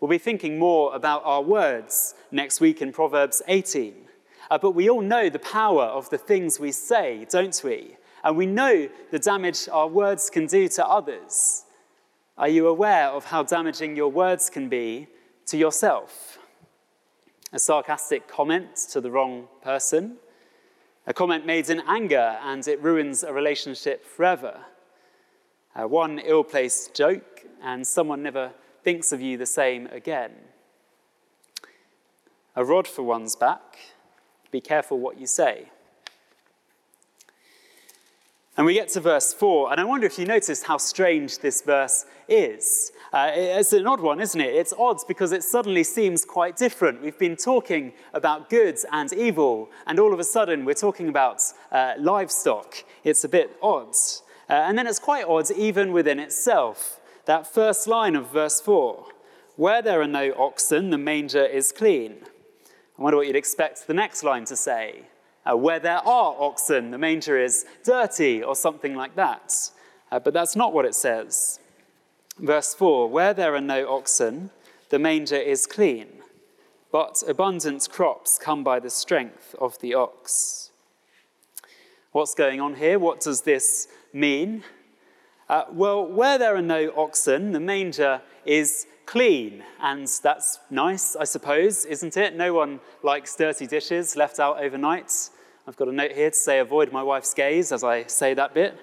We'll 0.00 0.08
be 0.08 0.18
thinking 0.18 0.58
more 0.58 0.94
about 0.94 1.22
our 1.24 1.42
words 1.42 2.14
next 2.30 2.60
week 2.60 2.80
in 2.80 2.92
Proverbs 2.92 3.42
18. 3.48 3.94
Uh, 4.48 4.58
but 4.58 4.70
we 4.70 4.88
all 4.88 5.00
know 5.00 5.28
the 5.28 5.40
power 5.40 5.84
of 5.84 6.08
the 6.10 6.18
things 6.18 6.60
we 6.60 6.70
say, 6.70 7.26
don't 7.28 7.60
we? 7.64 7.96
And 8.22 8.36
we 8.36 8.46
know 8.46 8.88
the 9.10 9.18
damage 9.18 9.68
our 9.68 9.88
words 9.88 10.30
can 10.30 10.46
do 10.46 10.68
to 10.68 10.86
others. 10.86 11.64
Are 12.36 12.48
you 12.48 12.68
aware 12.68 13.08
of 13.08 13.24
how 13.24 13.42
damaging 13.42 13.96
your 13.96 14.08
words 14.08 14.48
can 14.48 14.68
be 14.68 15.08
to 15.46 15.56
yourself? 15.56 16.38
A 17.52 17.58
sarcastic 17.58 18.28
comment 18.28 18.76
to 18.92 19.00
the 19.00 19.10
wrong 19.10 19.48
person, 19.62 20.18
a 21.08 21.12
comment 21.12 21.44
made 21.44 21.70
in 21.70 21.82
anger 21.88 22.38
and 22.44 22.68
it 22.68 22.80
ruins 22.80 23.24
a 23.24 23.32
relationship 23.32 24.04
forever. 24.04 24.60
Uh, 25.74 25.88
one 25.88 26.20
ill 26.20 26.44
placed 26.44 26.94
joke 26.94 27.44
and 27.62 27.84
someone 27.84 28.22
never 28.22 28.52
thinks 28.88 29.12
of 29.12 29.20
you 29.20 29.36
the 29.36 29.44
same 29.44 29.86
again. 29.88 30.30
A 32.56 32.64
rod 32.64 32.88
for 32.88 33.02
one's 33.02 33.36
back, 33.36 33.76
be 34.50 34.62
careful 34.62 34.98
what 34.98 35.20
you 35.20 35.26
say. 35.26 35.68
And 38.56 38.64
we 38.64 38.72
get 38.72 38.88
to 38.94 39.00
verse 39.00 39.34
4, 39.34 39.70
and 39.72 39.78
I 39.78 39.84
wonder 39.84 40.06
if 40.06 40.18
you 40.18 40.24
noticed 40.24 40.64
how 40.64 40.78
strange 40.78 41.40
this 41.40 41.60
verse 41.60 42.06
is. 42.28 42.90
Uh, 43.12 43.30
it's 43.34 43.74
an 43.74 43.86
odd 43.86 44.00
one, 44.00 44.22
isn't 44.22 44.40
it? 44.40 44.54
It's 44.54 44.72
odd 44.78 45.00
because 45.06 45.32
it 45.32 45.42
suddenly 45.42 45.84
seems 45.84 46.24
quite 46.24 46.56
different. 46.56 47.02
We've 47.02 47.18
been 47.18 47.36
talking 47.36 47.92
about 48.14 48.48
good 48.48 48.78
and 48.90 49.12
evil, 49.12 49.68
and 49.86 50.00
all 50.00 50.14
of 50.14 50.18
a 50.18 50.24
sudden 50.24 50.64
we're 50.64 50.72
talking 50.72 51.10
about 51.10 51.42
uh, 51.70 51.92
livestock. 51.98 52.84
It's 53.04 53.22
a 53.22 53.28
bit 53.28 53.54
odd. 53.60 53.92
Uh, 54.48 54.54
and 54.54 54.78
then 54.78 54.86
it's 54.86 54.98
quite 54.98 55.26
odd 55.26 55.50
even 55.50 55.92
within 55.92 56.18
itself. 56.18 56.97
That 57.28 57.46
first 57.46 57.86
line 57.86 58.16
of 58.16 58.32
verse 58.32 58.58
4 58.58 59.04
Where 59.56 59.82
there 59.82 60.00
are 60.00 60.06
no 60.06 60.32
oxen, 60.38 60.88
the 60.88 60.96
manger 60.96 61.44
is 61.44 61.72
clean. 61.72 62.20
I 62.98 63.02
wonder 63.02 63.18
what 63.18 63.26
you'd 63.26 63.36
expect 63.36 63.86
the 63.86 63.92
next 63.92 64.24
line 64.24 64.46
to 64.46 64.56
say. 64.56 65.02
Uh, 65.44 65.54
where 65.54 65.78
there 65.78 65.98
are 65.98 66.34
oxen, 66.38 66.90
the 66.90 66.96
manger 66.96 67.38
is 67.38 67.66
dirty, 67.84 68.42
or 68.42 68.56
something 68.56 68.94
like 68.94 69.14
that. 69.16 69.52
Uh, 70.10 70.18
but 70.18 70.32
that's 70.32 70.56
not 70.56 70.72
what 70.72 70.86
it 70.86 70.94
says. 70.94 71.60
Verse 72.38 72.72
4 72.72 73.10
Where 73.10 73.34
there 73.34 73.54
are 73.54 73.60
no 73.60 73.86
oxen, 73.94 74.48
the 74.88 74.98
manger 74.98 75.36
is 75.36 75.66
clean, 75.66 76.08
but 76.90 77.22
abundant 77.28 77.86
crops 77.92 78.38
come 78.38 78.64
by 78.64 78.80
the 78.80 78.88
strength 78.88 79.54
of 79.60 79.78
the 79.80 79.92
ox. 79.92 80.70
What's 82.12 82.34
going 82.34 82.58
on 82.58 82.76
here? 82.76 82.98
What 82.98 83.20
does 83.20 83.42
this 83.42 83.86
mean? 84.14 84.64
Uh, 85.48 85.64
well, 85.72 86.06
where 86.06 86.36
there 86.36 86.54
are 86.54 86.62
no 86.62 86.92
oxen, 86.94 87.52
the 87.52 87.60
manger 87.60 88.20
is 88.44 88.86
clean, 89.06 89.64
and 89.80 90.06
that's 90.22 90.58
nice, 90.68 91.16
I 91.16 91.24
suppose, 91.24 91.86
isn't 91.86 92.18
it? 92.18 92.36
No 92.36 92.52
one 92.52 92.80
likes 93.02 93.34
dirty 93.34 93.66
dishes 93.66 94.14
left 94.14 94.38
out 94.40 94.62
overnight. 94.62 95.30
I've 95.66 95.76
got 95.76 95.88
a 95.88 95.92
note 95.92 96.12
here 96.12 96.28
to 96.30 96.36
say 96.36 96.58
avoid 96.58 96.92
my 96.92 97.02
wife's 97.02 97.32
gaze 97.32 97.72
as 97.72 97.82
I 97.82 98.04
say 98.04 98.34
that 98.34 98.52
bit. 98.52 98.78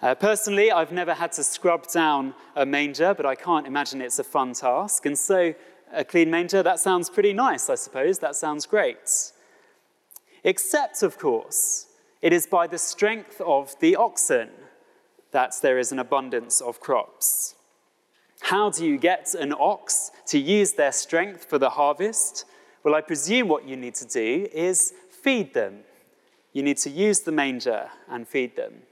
Uh, 0.00 0.14
personally, 0.14 0.72
I've 0.72 0.90
never 0.90 1.12
had 1.12 1.32
to 1.32 1.44
scrub 1.44 1.86
down 1.88 2.34
a 2.56 2.64
manger, 2.64 3.12
but 3.12 3.26
I 3.26 3.34
can't 3.34 3.66
imagine 3.66 4.00
it's 4.00 4.18
a 4.18 4.24
fun 4.24 4.54
task. 4.54 5.04
And 5.04 5.18
so, 5.18 5.54
a 5.92 6.02
clean 6.02 6.30
manger, 6.30 6.62
that 6.62 6.80
sounds 6.80 7.10
pretty 7.10 7.34
nice, 7.34 7.68
I 7.68 7.74
suppose. 7.74 8.20
That 8.20 8.36
sounds 8.36 8.64
great. 8.64 9.32
Except, 10.44 11.02
of 11.02 11.18
course, 11.18 11.88
it 12.22 12.32
is 12.32 12.46
by 12.46 12.66
the 12.66 12.78
strength 12.78 13.42
of 13.42 13.78
the 13.80 13.96
oxen 13.96 14.48
that 15.32 15.54
there 15.62 15.78
is 15.78 15.92
an 15.92 15.98
abundance 15.98 16.60
of 16.60 16.80
crops. 16.80 17.54
How 18.40 18.70
do 18.70 18.86
you 18.86 18.98
get 18.98 19.34
an 19.34 19.52
ox 19.52 20.10
to 20.26 20.38
use 20.38 20.72
their 20.72 20.92
strength 20.92 21.44
for 21.44 21.58
the 21.58 21.70
harvest? 21.70 22.44
Well, 22.82 22.94
I 22.94 23.00
presume 23.00 23.48
what 23.48 23.68
you 23.68 23.76
need 23.76 23.94
to 23.96 24.06
do 24.06 24.48
is 24.52 24.94
feed 25.10 25.54
them. 25.54 25.80
You 26.52 26.62
need 26.62 26.78
to 26.78 26.90
use 26.90 27.20
the 27.20 27.32
manger 27.32 27.90
and 28.08 28.26
feed 28.26 28.56
them, 28.56 28.82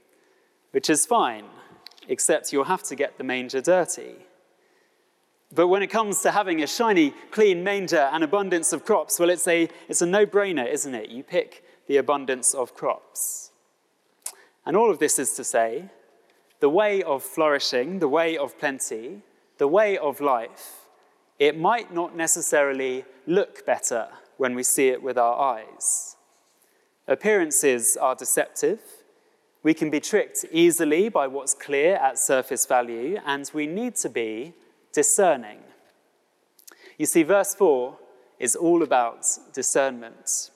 which 0.71 0.89
is 0.89 1.05
fine, 1.05 1.45
except 2.07 2.53
you'll 2.53 2.65
have 2.65 2.83
to 2.83 2.95
get 2.95 3.17
the 3.17 3.23
manger 3.23 3.61
dirty. 3.61 4.15
But 5.53 5.67
when 5.67 5.81
it 5.81 5.87
comes 5.87 6.21
to 6.21 6.31
having 6.31 6.61
a 6.61 6.67
shiny, 6.67 7.11
clean 7.31 7.63
manger 7.63 8.09
and 8.13 8.23
abundance 8.23 8.71
of 8.71 8.85
crops, 8.85 9.19
well, 9.19 9.31
it's 9.31 9.47
a, 9.47 9.67
it's 9.87 10.01
a 10.01 10.05
no 10.05 10.25
brainer, 10.25 10.71
isn't 10.71 10.93
it? 10.93 11.09
You 11.09 11.23
pick 11.23 11.63
the 11.87 11.97
abundance 11.97 12.53
of 12.53 12.75
crops. 12.75 13.49
And 14.65 14.77
all 14.77 14.91
of 14.91 14.99
this 14.99 15.17
is 15.17 15.33
to 15.33 15.43
say, 15.43 15.89
the 16.59 16.69
way 16.69 17.01
of 17.03 17.23
flourishing, 17.23 17.99
the 17.99 18.07
way 18.07 18.37
of 18.37 18.57
plenty, 18.59 19.21
the 19.57 19.67
way 19.67 19.97
of 19.97 20.19
life, 20.19 20.87
it 21.37 21.57
might 21.57 21.93
not 21.93 22.15
necessarily 22.15 23.05
look 23.25 23.65
better 23.65 24.07
when 24.37 24.55
we 24.55 24.63
see 24.63 24.89
it 24.89 25.01
with 25.01 25.17
our 25.17 25.39
eyes. 25.39 26.17
Appearances 27.07 27.97
are 27.97 28.15
deceptive. 28.15 28.79
We 29.63 29.73
can 29.73 29.89
be 29.89 29.99
tricked 29.99 30.45
easily 30.51 31.09
by 31.09 31.27
what's 31.27 31.53
clear 31.53 31.95
at 31.95 32.19
surface 32.19 32.65
value, 32.65 33.19
and 33.25 33.49
we 33.53 33.67
need 33.67 33.95
to 33.97 34.09
be 34.09 34.53
discerning. 34.93 35.59
You 36.97 37.05
see, 37.05 37.23
verse 37.23 37.55
4 37.55 37.97
is 38.39 38.55
all 38.55 38.83
about 38.83 39.25
discernment. 39.53 40.51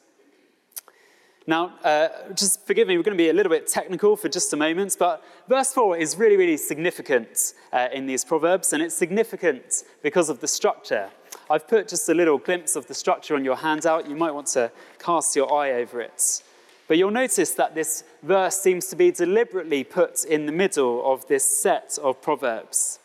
Now, 1.45 1.73
uh, 1.83 2.07
just 2.33 2.65
forgive 2.65 2.87
me, 2.87 2.95
we're 2.95 3.03
going 3.03 3.17
to 3.17 3.21
be 3.21 3.29
a 3.29 3.33
little 3.33 3.49
bit 3.49 3.67
technical 3.67 4.15
for 4.15 4.29
just 4.29 4.53
a 4.53 4.55
moment, 4.55 4.95
but 4.97 5.21
verse 5.49 5.73
4 5.73 5.97
is 5.97 6.17
really, 6.17 6.37
really 6.37 6.55
significant 6.55 7.53
uh, 7.73 7.89
in 7.91 8.05
these 8.05 8.23
Proverbs, 8.23 8.71
and 8.71 8.81
it's 8.81 8.95
significant 8.95 9.83
because 10.01 10.29
of 10.29 10.39
the 10.39 10.47
structure. 10.47 11.09
I've 11.49 11.67
put 11.67 11.89
just 11.89 12.07
a 12.07 12.13
little 12.13 12.37
glimpse 12.37 12.77
of 12.77 12.87
the 12.87 12.93
structure 12.93 13.35
on 13.35 13.43
your 13.43 13.57
handout. 13.57 14.07
You 14.07 14.15
might 14.15 14.31
want 14.31 14.47
to 14.47 14.71
cast 14.99 15.35
your 15.35 15.53
eye 15.53 15.73
over 15.73 15.99
it. 15.99 16.41
But 16.87 16.97
you'll 16.97 17.11
notice 17.11 17.51
that 17.51 17.75
this 17.75 18.05
verse 18.21 18.57
seems 18.57 18.87
to 18.87 18.95
be 18.95 19.11
deliberately 19.11 19.83
put 19.83 20.23
in 20.23 20.45
the 20.45 20.51
middle 20.51 21.11
of 21.11 21.27
this 21.27 21.61
set 21.61 21.97
of 22.01 22.21
Proverbs. 22.21 22.99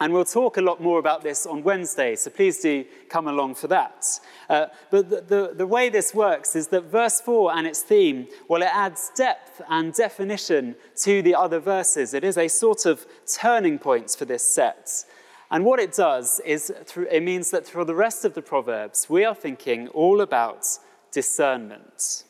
And 0.00 0.12
we'll 0.12 0.24
talk 0.24 0.56
a 0.56 0.62
lot 0.62 0.80
more 0.80 0.98
about 1.00 1.22
this 1.22 1.44
on 1.44 1.64
Wednesday, 1.64 2.14
so 2.14 2.30
please 2.30 2.60
do 2.60 2.84
come 3.08 3.26
along 3.26 3.56
for 3.56 3.66
that. 3.68 4.04
Uh, 4.48 4.66
but 4.90 5.10
the, 5.10 5.20
the, 5.20 5.54
the, 5.56 5.66
way 5.66 5.88
this 5.88 6.14
works 6.14 6.54
is 6.54 6.68
that 6.68 6.84
verse 6.84 7.20
4 7.20 7.56
and 7.56 7.66
its 7.66 7.82
theme, 7.82 8.28
well, 8.46 8.62
it 8.62 8.70
adds 8.72 9.10
depth 9.16 9.60
and 9.68 9.92
definition 9.92 10.76
to 11.02 11.20
the 11.22 11.34
other 11.34 11.58
verses. 11.58 12.14
It 12.14 12.22
is 12.22 12.38
a 12.38 12.46
sort 12.46 12.86
of 12.86 13.06
turning 13.26 13.78
point 13.78 14.10
for 14.16 14.24
this 14.24 14.44
set. 14.44 15.04
And 15.50 15.64
what 15.64 15.80
it 15.80 15.92
does 15.92 16.40
is 16.44 16.72
through, 16.84 17.08
it 17.10 17.22
means 17.22 17.50
that 17.50 17.66
through 17.66 17.86
the 17.86 17.94
rest 17.94 18.24
of 18.24 18.34
the 18.34 18.42
Proverbs, 18.42 19.08
we 19.08 19.24
are 19.24 19.34
thinking 19.34 19.88
all 19.88 20.20
about 20.20 20.64
discernment. 21.10 22.24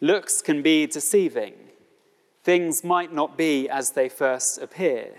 Looks 0.00 0.40
can 0.40 0.62
be 0.62 0.86
deceiving. 0.86 1.54
Things 2.42 2.82
might 2.82 3.12
not 3.12 3.36
be 3.36 3.68
as 3.68 3.92
they 3.92 4.08
first 4.08 4.60
appear. 4.60 5.12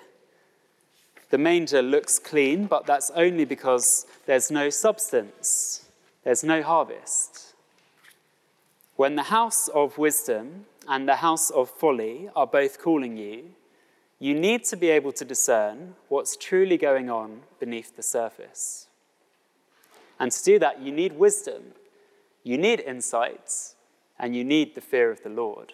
The 1.32 1.38
manger 1.38 1.82
looks 1.82 2.20
clean, 2.20 2.68
but 2.68 2.86
that's 2.86 3.10
only 3.16 3.46
because 3.46 4.06
there's 4.26 4.52
no 4.52 4.70
substance, 4.70 5.86
there's 6.24 6.44
no 6.44 6.62
harvest. 6.62 7.54
When 8.98 9.16
the 9.16 9.24
house 9.24 9.70
of 9.70 9.98
wisdom 9.98 10.66
and 10.88 11.08
the 11.08 11.16
house 11.16 11.50
of 11.50 11.70
folly 11.70 12.30
are 12.36 12.46
both 12.46 12.80
calling 12.80 13.16
you, 13.16 13.46
you 14.20 14.36
need 14.36 14.66
to 14.66 14.76
be 14.76 14.90
able 14.90 15.14
to 15.14 15.26
discern 15.26 15.96
what's 16.10 16.36
truly 16.36 16.78
going 16.78 17.10
on 17.10 17.42
beneath 17.60 17.96
the 17.96 18.04
surface. 18.04 18.88
And 20.20 20.32
to 20.32 20.44
do 20.44 20.60
that, 20.60 20.82
you 20.82 20.92
need 20.92 21.14
wisdom, 21.14 21.74
you 22.44 22.58
need 22.58 22.82
insights, 22.82 23.76
and 24.20 24.36
you 24.36 24.44
need 24.44 24.76
the 24.76 24.82
fear 24.82 25.10
of 25.10 25.24
the 25.24 25.30
Lord. 25.30 25.74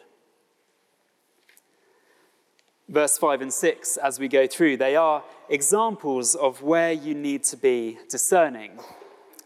Verse 2.89 3.17
5 3.17 3.41
and 3.41 3.53
6, 3.53 3.97
as 3.97 4.17
we 4.17 4.29
go 4.29 4.47
through, 4.47 4.77
they 4.77 4.95
are 4.95 5.21
examples 5.49 6.35
of 6.35 6.61
where 6.61 6.93
you 6.93 7.13
need 7.13 7.43
to 7.43 7.57
be 7.57 7.97
discerning. 8.07 8.79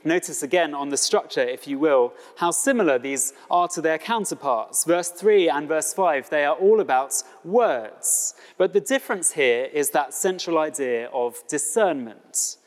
Notice 0.03 0.43
again 0.43 0.75
on 0.75 0.89
the 0.89 0.97
structure, 0.97 1.41
if 1.41 1.67
you 1.67 1.79
will, 1.79 2.13
how 2.37 2.51
similar 2.51 2.99
these 2.99 3.33
are 3.49 3.67
to 3.69 3.81
their 3.81 3.97
counterparts. 3.97 4.83
Verse 4.83 5.09
3 5.09 5.49
and 5.49 5.67
verse 5.67 5.91
5, 5.91 6.29
they 6.29 6.45
are 6.45 6.55
all 6.55 6.79
about 6.79 7.23
words. 7.43 8.35
But 8.57 8.73
the 8.73 8.81
difference 8.81 9.31
here 9.31 9.65
is 9.65 9.89
that 9.91 10.13
central 10.13 10.59
idea 10.59 11.07
of 11.09 11.43
discernment. 11.47 12.57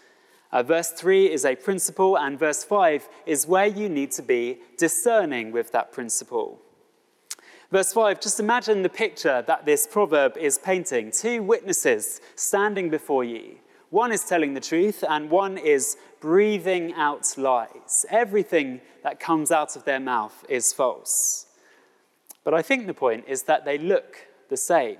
Uh, 0.50 0.62
verse 0.64 0.90
3 0.90 1.30
is 1.30 1.44
a 1.44 1.54
principle, 1.54 2.16
and 2.16 2.38
verse 2.38 2.64
5 2.64 3.08
is 3.26 3.46
where 3.46 3.66
you 3.66 3.88
need 3.88 4.10
to 4.12 4.22
be 4.22 4.58
discerning 4.76 5.52
with 5.52 5.70
that 5.72 5.92
principle. 5.92 6.60
Verse 7.74 7.92
5, 7.92 8.20
just 8.20 8.38
imagine 8.38 8.82
the 8.82 8.88
picture 8.88 9.42
that 9.48 9.66
this 9.66 9.84
proverb 9.84 10.36
is 10.36 10.58
painting. 10.58 11.10
Two 11.10 11.42
witnesses 11.42 12.20
standing 12.36 12.88
before 12.88 13.24
you. 13.24 13.56
One 13.90 14.12
is 14.12 14.22
telling 14.22 14.54
the 14.54 14.60
truth, 14.60 15.02
and 15.02 15.28
one 15.28 15.58
is 15.58 15.96
breathing 16.20 16.92
out 16.92 17.34
lies. 17.36 18.06
Everything 18.10 18.80
that 19.02 19.18
comes 19.18 19.50
out 19.50 19.74
of 19.74 19.84
their 19.84 19.98
mouth 19.98 20.44
is 20.48 20.72
false. 20.72 21.46
But 22.44 22.54
I 22.54 22.62
think 22.62 22.86
the 22.86 22.94
point 22.94 23.24
is 23.26 23.42
that 23.42 23.64
they 23.64 23.78
look 23.78 24.18
the 24.50 24.56
same. 24.56 24.98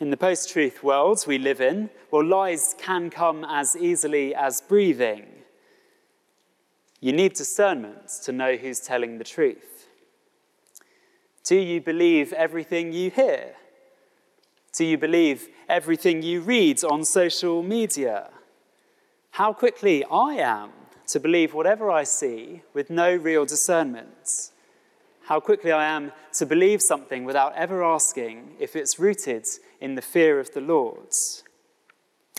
In 0.00 0.10
the 0.10 0.16
post 0.16 0.50
truth 0.50 0.82
world 0.82 1.22
we 1.28 1.38
live 1.38 1.60
in, 1.60 1.90
well, 2.10 2.24
lies 2.24 2.74
can 2.76 3.08
come 3.08 3.46
as 3.48 3.76
easily 3.76 4.34
as 4.34 4.60
breathing. 4.60 5.26
You 7.00 7.12
need 7.12 7.34
discernment 7.34 8.08
to 8.24 8.32
know 8.32 8.56
who's 8.56 8.80
telling 8.80 9.18
the 9.18 9.22
truth. 9.22 9.73
Do 11.44 11.56
you 11.56 11.80
believe 11.80 12.32
everything 12.32 12.92
you 12.92 13.10
hear? 13.10 13.54
Do 14.72 14.84
you 14.84 14.98
believe 14.98 15.48
everything 15.68 16.22
you 16.22 16.40
read 16.40 16.82
on 16.82 17.04
social 17.04 17.62
media? 17.62 18.30
How 19.30 19.52
quickly 19.52 20.04
I 20.10 20.34
am 20.34 20.70
to 21.08 21.20
believe 21.20 21.54
whatever 21.54 21.90
I 21.90 22.04
see 22.04 22.62
with 22.72 22.90
no 22.90 23.14
real 23.14 23.44
discernment. 23.44 24.50
How 25.24 25.40
quickly 25.40 25.72
I 25.72 25.84
am 25.84 26.12
to 26.34 26.46
believe 26.46 26.82
something 26.82 27.24
without 27.24 27.54
ever 27.54 27.84
asking 27.84 28.56
if 28.58 28.76
it's 28.76 28.98
rooted 28.98 29.46
in 29.80 29.94
the 29.94 30.02
fear 30.02 30.40
of 30.40 30.52
the 30.52 30.60
Lord. 30.60 31.08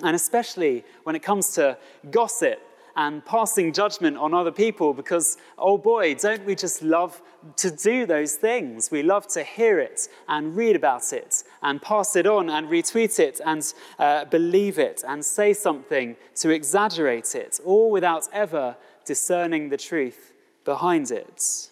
And 0.04 0.16
especially 0.16 0.84
when 1.04 1.16
it 1.16 1.24
comes 1.24 1.50
to 1.52 1.78
gossip 2.12 2.60
and 2.96 3.26
passing 3.26 3.74
judgment 3.74 4.18
on 4.18 4.34
other 4.34 4.52
people, 4.52 4.94
because, 4.94 5.38
oh 5.58 5.78
boy, 5.78 6.16
don't 6.16 6.46
we 6.46 6.56
just 6.56 6.82
love 6.82 7.22
to 7.58 7.70
do 7.70 8.06
those 8.06 8.36
things? 8.36 8.90
We 8.92 9.04
love 9.04 9.28
to 9.30 9.44
hear 9.44 9.80
it 9.80 10.08
and 10.28 10.56
read 10.56 10.76
about 10.76 11.12
it 11.14 11.44
and 11.62 11.82
pass 11.82 12.16
it 12.16 12.26
on 12.26 12.50
and 12.50 12.68
retweet 12.68 13.20
it 13.20 13.42
and 13.46 13.74
uh, 14.00 14.26
believe 14.26 14.80
it 14.80 15.04
and 15.08 15.24
say 15.24 15.54
something 15.54 16.16
to 16.36 16.50
exaggerate 16.50 17.36
it, 17.36 17.60
all 17.66 17.92
without 17.92 18.28
ever 18.32 18.78
discerning 19.06 19.70
the 19.70 19.78
truth 19.78 20.34
behind 20.64 21.12
it. 21.12 21.70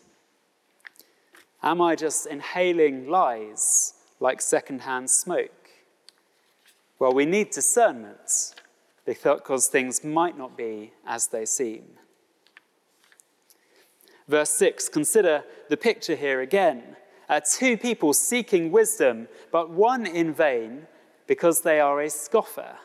Am 1.62 1.82
I 1.82 1.96
just 1.96 2.27
inhaling 2.27 3.10
lies 3.10 3.94
like 4.20 4.42
secondhand 4.42 5.10
smoke? 5.10 5.70
Well, 7.00 7.13
we 7.13 7.25
need 7.25 7.51
discernment 7.51 8.52
because 9.05 9.67
things 9.67 10.03
might 10.03 10.38
not 10.38 10.57
be 10.57 10.93
as 11.05 11.27
they 11.27 11.45
seem. 11.45 11.83
Verse 14.27 14.51
6 14.51 14.89
consider 14.89 15.43
the 15.69 15.77
picture 15.77 16.15
here 16.15 16.41
again. 16.41 16.95
Uh, 17.29 17.39
two 17.39 17.77
people 17.77 18.13
seeking 18.13 18.72
wisdom, 18.72 19.27
but 19.51 19.69
one 19.69 20.05
in 20.05 20.33
vain 20.33 20.88
because 21.27 21.62
they 21.62 21.79
are 21.79 22.01
a 22.01 22.10
scoffer. 22.10 22.75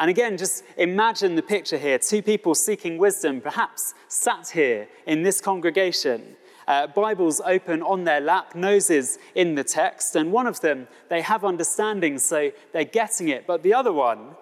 And 0.00 0.10
again, 0.10 0.36
just 0.36 0.64
imagine 0.76 1.34
the 1.34 1.42
picture 1.42 1.78
here 1.78 1.98
two 1.98 2.22
people 2.22 2.54
seeking 2.54 2.98
wisdom, 2.98 3.40
perhaps 3.40 3.94
sat 4.08 4.48
here 4.50 4.88
in 5.06 5.22
this 5.22 5.40
congregation 5.40 6.36
uh, 6.68 6.86
Bibles 6.86 7.40
open 7.46 7.82
on 7.82 8.04
their 8.04 8.20
lap, 8.20 8.54
noses 8.54 9.18
in 9.34 9.54
the 9.54 9.64
text, 9.64 10.14
and 10.14 10.30
one 10.30 10.46
of 10.46 10.60
them, 10.60 10.86
they 11.08 11.22
have 11.22 11.42
understanding, 11.42 12.18
so 12.18 12.52
they're 12.72 12.84
getting 12.84 13.28
it. 13.28 13.46
But 13.46 13.62
the 13.62 13.72
other 13.72 13.92
one, 13.92 14.36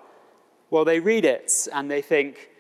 well, 0.71 0.85
they 0.85 1.01
read 1.01 1.25
it 1.25 1.69
and 1.73 1.91
they 1.91 2.03
think, 2.03 2.51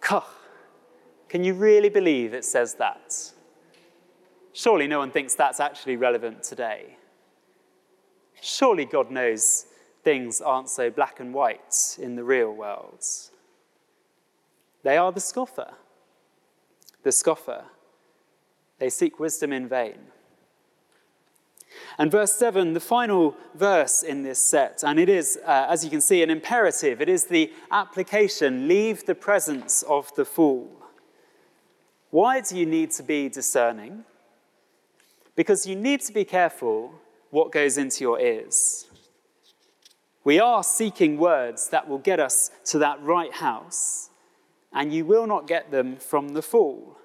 can 0.00 1.42
you 1.42 1.54
really 1.54 1.88
believe 1.88 2.32
it 2.34 2.44
says 2.44 2.74
that? 2.74 3.32
Surely 4.52 4.86
no 4.86 4.98
one 4.98 5.10
thinks 5.10 5.34
that's 5.34 5.60
actually 5.60 5.96
relevant 5.96 6.42
today. 6.42 6.96
Surely 8.40 8.84
God 8.84 9.10
knows 9.10 9.66
things 10.04 10.40
aren't 10.40 10.68
so 10.68 10.88
black 10.90 11.20
and 11.20 11.34
white 11.34 11.98
in 12.00 12.14
the 12.14 12.22
real 12.22 12.52
world. 12.52 13.04
They 14.82 14.96
are 14.96 15.10
the 15.10 15.20
scoffer. 15.20 15.72
The 17.02 17.12
scoffer. 17.12 17.64
They 18.78 18.88
seek 18.88 19.18
wisdom 19.18 19.52
in 19.52 19.68
vain. 19.68 19.98
And 21.98 22.10
verse 22.10 22.32
7, 22.32 22.74
the 22.74 22.80
final 22.80 23.36
verse 23.54 24.02
in 24.02 24.22
this 24.22 24.38
set, 24.38 24.82
and 24.84 24.98
it 24.98 25.08
is, 25.08 25.38
uh, 25.46 25.66
as 25.68 25.84
you 25.84 25.90
can 25.90 26.00
see, 26.00 26.22
an 26.22 26.30
imperative. 26.30 27.00
It 27.00 27.08
is 27.08 27.24
the 27.24 27.52
application 27.70 28.68
leave 28.68 29.06
the 29.06 29.14
presence 29.14 29.82
of 29.84 30.14
the 30.14 30.24
fool. 30.24 30.70
Why 32.10 32.40
do 32.40 32.56
you 32.56 32.66
need 32.66 32.90
to 32.92 33.02
be 33.02 33.28
discerning? 33.28 34.04
Because 35.34 35.66
you 35.66 35.76
need 35.76 36.00
to 36.02 36.12
be 36.12 36.24
careful 36.24 36.92
what 37.30 37.52
goes 37.52 37.76
into 37.76 38.02
your 38.02 38.20
ears. 38.20 38.86
We 40.24 40.40
are 40.40 40.64
seeking 40.64 41.18
words 41.18 41.68
that 41.68 41.88
will 41.88 41.98
get 41.98 42.18
us 42.18 42.50
to 42.66 42.78
that 42.78 43.00
right 43.02 43.32
house, 43.32 44.10
and 44.72 44.92
you 44.92 45.04
will 45.04 45.26
not 45.26 45.46
get 45.46 45.70
them 45.70 45.96
from 45.96 46.30
the 46.30 46.42
fool. 46.42 46.98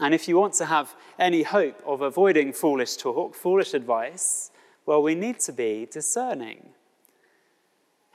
And 0.00 0.12
if 0.12 0.26
you 0.28 0.36
want 0.36 0.54
to 0.54 0.66
have 0.66 0.94
any 1.18 1.42
hope 1.42 1.80
of 1.86 2.00
avoiding 2.00 2.52
foolish 2.52 2.96
talk, 2.96 3.34
foolish 3.34 3.74
advice, 3.74 4.50
well, 4.86 5.02
we 5.02 5.14
need 5.14 5.38
to 5.40 5.52
be 5.52 5.86
discerning. 5.90 6.70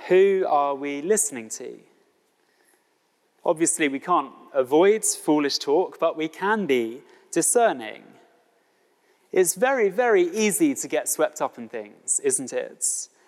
Who 0.08 0.46
are 0.48 0.76
we 0.76 1.02
listening 1.02 1.50
to? 1.50 1.80
Obviously, 3.46 3.88
we 3.88 4.00
can't 4.00 4.32
avoid 4.54 5.06
foolish 5.06 5.58
talk, 5.58 6.00
but 6.00 6.18
we 6.18 6.28
can 6.28 6.66
be 6.66 7.02
discerning. 7.32 8.04
It's 9.32 9.56
very, 9.56 9.90
very 9.90 10.24
easy 10.24 10.76
to 10.76 10.88
get 10.88 11.08
swept 11.08 11.42
up 11.42 11.58
in 11.58 11.70
things, 11.70 12.20
isn't 12.24 12.52
it? 12.52 12.86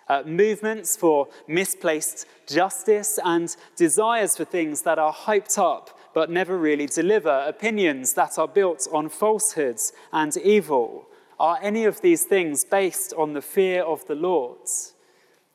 Uh, 0.08 0.22
movements 0.26 0.96
for 0.96 1.28
misplaced 1.46 2.26
justice 2.46 3.18
and 3.24 3.56
desires 3.76 4.36
for 4.36 4.44
things 4.44 4.82
that 4.82 4.98
are 4.98 5.12
hyped 5.12 5.58
up 5.58 5.98
but 6.14 6.30
never 6.30 6.56
really 6.56 6.86
deliver, 6.86 7.44
opinions 7.46 8.14
that 8.14 8.38
are 8.38 8.48
built 8.48 8.86
on 8.92 9.08
falsehoods 9.08 9.92
and 10.12 10.36
evil. 10.36 11.06
Are 11.40 11.58
any 11.62 11.84
of 11.84 12.00
these 12.00 12.24
things 12.24 12.64
based 12.64 13.12
on 13.16 13.32
the 13.32 13.42
fear 13.42 13.82
of 13.82 14.06
the 14.06 14.14
Lord? 14.14 14.58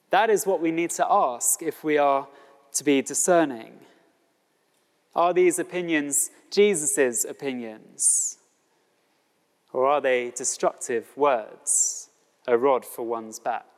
That 0.09 0.29
is 0.29 0.45
what 0.45 0.61
we 0.61 0.71
need 0.71 0.91
to 0.91 1.05
ask 1.09 1.61
if 1.61 1.83
we 1.83 1.97
are 1.97 2.27
to 2.73 2.83
be 2.83 3.01
discerning. 3.01 3.79
Are 5.15 5.33
these 5.33 5.59
opinions 5.59 6.29
Jesus' 6.51 7.25
opinions? 7.25 8.37
Or 9.73 9.85
are 9.85 10.01
they 10.01 10.31
destructive 10.31 11.05
words, 11.15 12.09
a 12.47 12.57
rod 12.57 12.85
for 12.85 13.03
one's 13.03 13.39
back? 13.39 13.76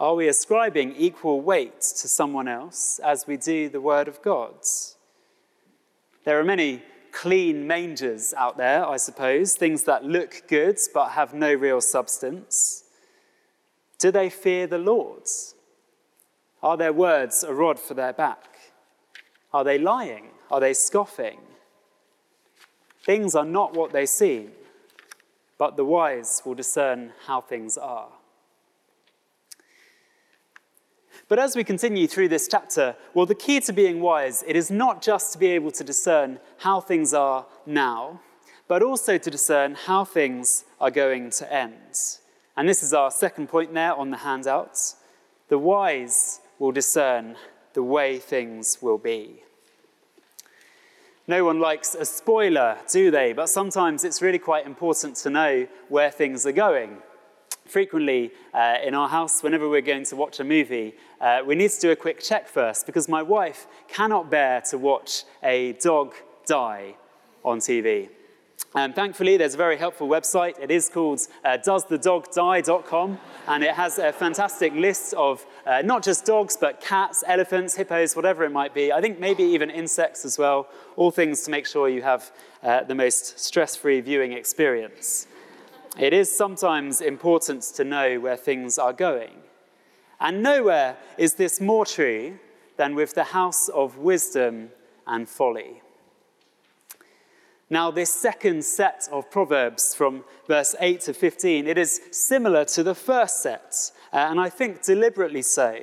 Are 0.00 0.16
we 0.16 0.26
ascribing 0.26 0.96
equal 0.96 1.40
weight 1.40 1.80
to 1.80 2.08
someone 2.08 2.48
else 2.48 2.98
as 2.98 3.26
we 3.26 3.36
do 3.36 3.68
the 3.68 3.80
Word 3.80 4.08
of 4.08 4.20
God? 4.22 4.54
There 6.24 6.38
are 6.40 6.44
many 6.44 6.82
clean 7.12 7.66
mangers 7.66 8.34
out 8.36 8.56
there, 8.56 8.84
I 8.84 8.96
suppose, 8.96 9.54
things 9.54 9.84
that 9.84 10.04
look 10.04 10.42
good 10.48 10.78
but 10.92 11.10
have 11.10 11.32
no 11.32 11.54
real 11.54 11.80
substance. 11.80 12.84
Do 13.98 14.10
they 14.10 14.30
fear 14.30 14.66
the 14.66 14.78
Lord? 14.78 15.28
Are 16.60 16.76
their 16.76 16.92
words 16.92 17.44
a 17.44 17.54
rod 17.54 17.78
for 17.78 17.94
their 17.94 18.12
back? 18.12 18.58
Are 19.52 19.62
they 19.62 19.78
lying? 19.78 20.30
Are 20.50 20.58
they 20.58 20.74
scoffing? 20.74 21.38
Things 23.04 23.36
are 23.36 23.44
not 23.44 23.74
what 23.74 23.92
they 23.92 24.06
seem, 24.06 24.50
but 25.56 25.76
the 25.76 25.84
wise 25.84 26.42
will 26.44 26.54
discern 26.54 27.12
how 27.26 27.40
things 27.40 27.78
are. 27.78 28.08
But 31.28 31.38
as 31.38 31.56
we 31.56 31.64
continue 31.64 32.06
through 32.06 32.28
this 32.28 32.48
chapter, 32.48 32.96
well, 33.14 33.24
the 33.24 33.34
key 33.34 33.58
to 33.60 33.72
being 33.72 34.00
wise, 34.00 34.44
it 34.46 34.56
is 34.56 34.70
not 34.70 35.00
just 35.00 35.32
to 35.32 35.38
be 35.38 35.48
able 35.48 35.70
to 35.70 35.82
discern 35.82 36.38
how 36.58 36.80
things 36.80 37.14
are 37.14 37.46
now, 37.64 38.20
but 38.68 38.82
also 38.82 39.16
to 39.16 39.30
discern 39.30 39.74
how 39.74 40.04
things 40.04 40.64
are 40.80 40.90
going 40.90 41.30
to 41.30 41.50
end. 41.52 42.18
And 42.56 42.68
this 42.68 42.82
is 42.82 42.92
our 42.92 43.10
second 43.10 43.48
point 43.48 43.72
there 43.72 43.94
on 43.94 44.10
the 44.10 44.18
handouts. 44.18 44.96
The 45.48 45.58
wise 45.58 46.40
will 46.58 46.72
discern 46.72 47.36
the 47.72 47.82
way 47.82 48.18
things 48.18 48.78
will 48.82 48.98
be. 48.98 49.42
No 51.26 51.42
one 51.42 51.58
likes 51.58 51.94
a 51.94 52.04
spoiler, 52.04 52.76
do 52.92 53.10
they? 53.10 53.32
But 53.32 53.48
sometimes 53.48 54.04
it's 54.04 54.20
really 54.20 54.38
quite 54.38 54.66
important 54.66 55.16
to 55.16 55.30
know 55.30 55.66
where 55.88 56.10
things 56.10 56.44
are 56.44 56.52
going 56.52 56.98
frequently 57.66 58.30
uh, 58.52 58.76
in 58.84 58.94
our 58.94 59.08
house, 59.08 59.42
whenever 59.42 59.68
we're 59.68 59.80
going 59.80 60.04
to 60.04 60.16
watch 60.16 60.40
a 60.40 60.44
movie, 60.44 60.94
uh, 61.24 61.42
we 61.42 61.54
need 61.54 61.70
to 61.70 61.80
do 61.80 61.90
a 61.90 61.96
quick 61.96 62.20
check 62.20 62.46
first 62.46 62.84
because 62.84 63.08
my 63.08 63.22
wife 63.22 63.66
cannot 63.88 64.30
bear 64.30 64.60
to 64.60 64.76
watch 64.76 65.24
a 65.42 65.72
dog 65.80 66.12
die 66.46 66.94
on 67.42 67.60
TV. 67.60 68.10
Um, 68.74 68.92
thankfully, 68.92 69.38
there's 69.38 69.54
a 69.54 69.56
very 69.56 69.78
helpful 69.78 70.06
website. 70.06 70.58
It 70.60 70.70
is 70.70 70.90
called 70.90 71.20
uh, 71.42 71.56
doesthedogdie.com, 71.64 73.18
and 73.48 73.64
it 73.64 73.74
has 73.74 73.98
a 73.98 74.12
fantastic 74.12 74.74
list 74.74 75.14
of 75.14 75.46
uh, 75.64 75.80
not 75.82 76.02
just 76.02 76.26
dogs, 76.26 76.58
but 76.60 76.82
cats, 76.82 77.24
elephants, 77.26 77.74
hippos, 77.74 78.14
whatever 78.14 78.44
it 78.44 78.52
might 78.52 78.74
be. 78.74 78.92
I 78.92 79.00
think 79.00 79.18
maybe 79.18 79.44
even 79.44 79.70
insects 79.70 80.26
as 80.26 80.38
well. 80.38 80.68
All 80.96 81.10
things 81.10 81.42
to 81.44 81.50
make 81.50 81.66
sure 81.66 81.88
you 81.88 82.02
have 82.02 82.32
uh, 82.62 82.84
the 82.84 82.94
most 82.94 83.38
stress 83.38 83.76
free 83.76 84.02
viewing 84.02 84.32
experience. 84.32 85.26
It 85.98 86.12
is 86.12 86.30
sometimes 86.36 87.00
important 87.00 87.62
to 87.76 87.84
know 87.84 88.20
where 88.20 88.36
things 88.36 88.76
are 88.76 88.92
going. 88.92 89.43
And 90.24 90.42
nowhere 90.42 90.96
is 91.18 91.34
this 91.34 91.60
more 91.60 91.84
true 91.84 92.38
than 92.78 92.94
with 92.94 93.14
the 93.14 93.24
house 93.24 93.68
of 93.68 93.98
wisdom 93.98 94.70
and 95.06 95.28
folly. 95.28 95.82
Now, 97.68 97.90
this 97.90 98.10
second 98.10 98.64
set 98.64 99.06
of 99.12 99.30
Proverbs 99.30 99.94
from 99.94 100.24
verse 100.48 100.74
8 100.80 101.02
to 101.02 101.12
15, 101.12 101.66
it 101.66 101.76
is 101.76 102.00
similar 102.10 102.64
to 102.64 102.82
the 102.82 102.94
first 102.94 103.42
set, 103.42 103.92
uh, 104.14 104.16
and 104.16 104.40
I 104.40 104.48
think 104.48 104.82
deliberately 104.82 105.42
so. 105.42 105.80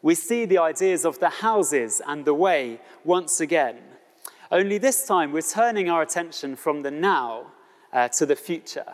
We 0.00 0.14
see 0.14 0.44
the 0.44 0.58
ideas 0.58 1.04
of 1.04 1.18
the 1.18 1.30
houses 1.30 2.00
and 2.06 2.24
the 2.24 2.34
way 2.34 2.80
once 3.02 3.40
again, 3.40 3.78
only 4.52 4.78
this 4.78 5.08
time 5.08 5.32
we're 5.32 5.42
turning 5.42 5.90
our 5.90 6.02
attention 6.02 6.54
from 6.54 6.82
the 6.82 6.92
now 6.92 7.46
uh, 7.92 8.06
to 8.10 8.26
the 8.26 8.36
future, 8.36 8.92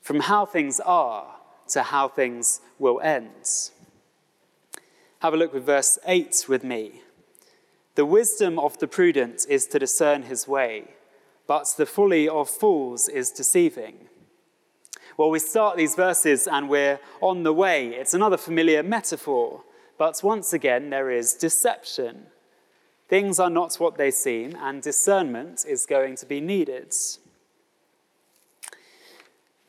from 0.00 0.18
how 0.18 0.44
things 0.44 0.80
are 0.80 1.36
to 1.68 1.84
how 1.84 2.08
things 2.08 2.60
will 2.80 3.00
end. 3.00 3.70
Have 5.22 5.34
a 5.34 5.36
look 5.36 5.54
with 5.54 5.66
verse 5.66 6.00
8 6.04 6.46
with 6.48 6.64
me. 6.64 7.00
The 7.94 8.04
wisdom 8.04 8.58
of 8.58 8.76
the 8.78 8.88
prudent 8.88 9.46
is 9.48 9.68
to 9.68 9.78
discern 9.78 10.24
his 10.24 10.48
way, 10.48 10.94
but 11.46 11.72
the 11.76 11.86
folly 11.86 12.28
of 12.28 12.50
fools 12.50 13.08
is 13.08 13.30
deceiving. 13.30 14.08
Well, 15.16 15.30
we 15.30 15.38
start 15.38 15.76
these 15.76 15.94
verses 15.94 16.48
and 16.48 16.68
we're 16.68 16.98
on 17.20 17.44
the 17.44 17.52
way. 17.52 17.90
It's 17.90 18.14
another 18.14 18.36
familiar 18.36 18.82
metaphor, 18.82 19.62
but 19.96 20.20
once 20.24 20.52
again, 20.52 20.90
there 20.90 21.08
is 21.08 21.34
deception. 21.34 22.26
Things 23.08 23.38
are 23.38 23.48
not 23.48 23.76
what 23.76 23.96
they 23.96 24.10
seem, 24.10 24.56
and 24.60 24.82
discernment 24.82 25.64
is 25.68 25.86
going 25.86 26.16
to 26.16 26.26
be 26.26 26.40
needed. 26.40 26.92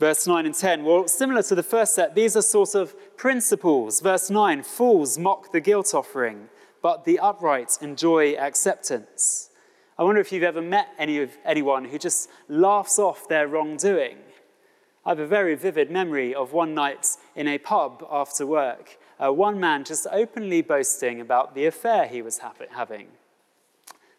Verse 0.04 0.28
9 0.28 0.46
and 0.46 0.54
10, 0.54 0.84
well, 0.84 1.08
similar 1.08 1.42
to 1.44 1.56
the 1.56 1.64
first 1.64 1.96
set, 1.96 2.14
these 2.14 2.36
are 2.36 2.42
sort 2.42 2.76
of 2.76 2.94
principles. 3.16 4.02
Verse 4.02 4.30
9 4.30 4.62
fools 4.62 5.18
mock 5.18 5.54
the 5.54 5.62
guilt 5.62 5.94
offering, 5.94 6.50
but 6.82 7.06
the 7.06 7.18
upright 7.20 7.78
enjoy 7.80 8.34
acceptance. 8.34 9.50
I 9.98 10.04
wonder 10.04 10.20
if 10.20 10.34
you've 10.34 10.44
ever 10.44 10.62
met 10.62 10.90
any 11.00 11.20
of, 11.20 11.32
anyone 11.46 11.86
who 11.86 11.98
just 11.98 12.30
laughs 12.50 13.00
off 13.00 13.30
their 13.30 13.48
wrongdoing. 13.48 14.18
I 15.06 15.12
have 15.12 15.20
a 15.20 15.26
very 15.26 15.56
vivid 15.56 15.90
memory 15.90 16.36
of 16.36 16.52
one 16.52 16.74
night 16.74 17.08
in 17.34 17.48
a 17.48 17.58
pub 17.58 18.06
after 18.12 18.46
work, 18.46 18.98
uh, 19.24 19.32
one 19.32 19.58
man 19.58 19.86
just 19.86 20.06
openly 20.12 20.62
boasting 20.62 21.22
about 21.22 21.56
the 21.56 21.66
affair 21.66 22.08
he 22.08 22.22
was 22.22 22.40
ha- 22.40 22.52
having. 22.72 23.08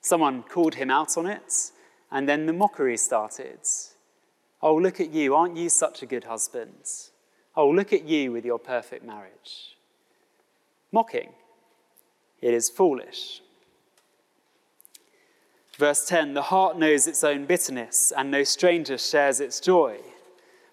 Someone 0.00 0.44
called 0.44 0.76
him 0.76 0.90
out 0.90 1.18
on 1.18 1.26
it, 1.26 1.72
and 2.10 2.26
then 2.26 2.46
the 2.46 2.54
mockery 2.54 2.96
started. 2.96 3.58
Oh, 4.64 4.76
look 4.76 4.98
at 4.98 5.12
you, 5.12 5.34
aren't 5.34 5.58
you 5.58 5.68
such 5.68 6.02
a 6.02 6.06
good 6.06 6.24
husband? 6.24 6.88
Oh, 7.54 7.68
look 7.68 7.92
at 7.92 8.04
you 8.04 8.32
with 8.32 8.46
your 8.46 8.58
perfect 8.58 9.04
marriage. 9.04 9.76
Mocking. 10.90 11.34
It 12.40 12.54
is 12.54 12.70
foolish. 12.70 13.42
Verse 15.76 16.06
10 16.06 16.32
The 16.32 16.42
heart 16.44 16.78
knows 16.78 17.06
its 17.06 17.22
own 17.22 17.44
bitterness, 17.44 18.10
and 18.16 18.30
no 18.30 18.42
stranger 18.42 18.96
shares 18.96 19.38
its 19.38 19.60
joy. 19.60 19.98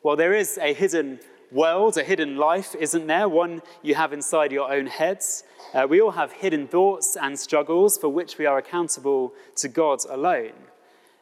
Well, 0.04 0.16
there 0.16 0.34
is 0.34 0.58
a 0.58 0.74
hidden 0.74 1.20
world, 1.52 1.98
a 1.98 2.04
hidden 2.04 2.38
life, 2.38 2.74
isn't 2.76 3.08
there? 3.08 3.28
One 3.28 3.62
you 3.82 3.96
have 3.96 4.14
inside 4.14 4.54
your 4.54 4.72
own 4.72 4.88
heads. 4.88 5.44
Uh, 5.74 5.86
we 5.90 6.00
all 6.00 6.12
have 6.12 6.32
hidden 6.32 6.66
thoughts 6.66 7.18
and 7.22 7.38
struggles 7.38 7.98
for 7.98 8.08
which 8.08 8.38
we 8.38 8.46
are 8.46 8.58
accountable 8.58 9.34
to 9.58 9.68
God 9.68 10.00
alone. 10.10 10.54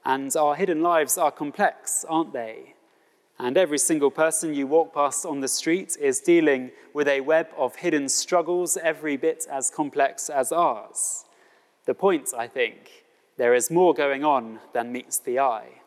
And 0.09 0.35
our 0.35 0.55
hidden 0.55 0.81
lives 0.81 1.19
are 1.19 1.29
complex, 1.29 2.03
aren't 2.09 2.33
they? 2.33 2.73
And 3.37 3.55
every 3.55 3.77
single 3.77 4.09
person 4.09 4.55
you 4.55 4.65
walk 4.65 4.91
past 4.91 5.23
on 5.23 5.39
the 5.39 5.47
street 5.47 5.95
is 6.01 6.19
dealing 6.19 6.71
with 6.95 7.07
a 7.07 7.21
web 7.21 7.49
of 7.55 7.75
hidden 7.75 8.09
struggles, 8.09 8.75
every 8.75 9.17
bit 9.17 9.45
as 9.51 9.69
complex 9.69 10.27
as 10.27 10.51
ours. 10.51 11.25
The 11.85 11.93
point, 11.93 12.29
I 12.35 12.47
think, 12.47 13.05
there 13.37 13.53
is 13.53 13.69
more 13.69 13.93
going 13.93 14.23
on 14.23 14.59
than 14.73 14.91
meets 14.91 15.19
the 15.19 15.37
eye. 15.37 15.83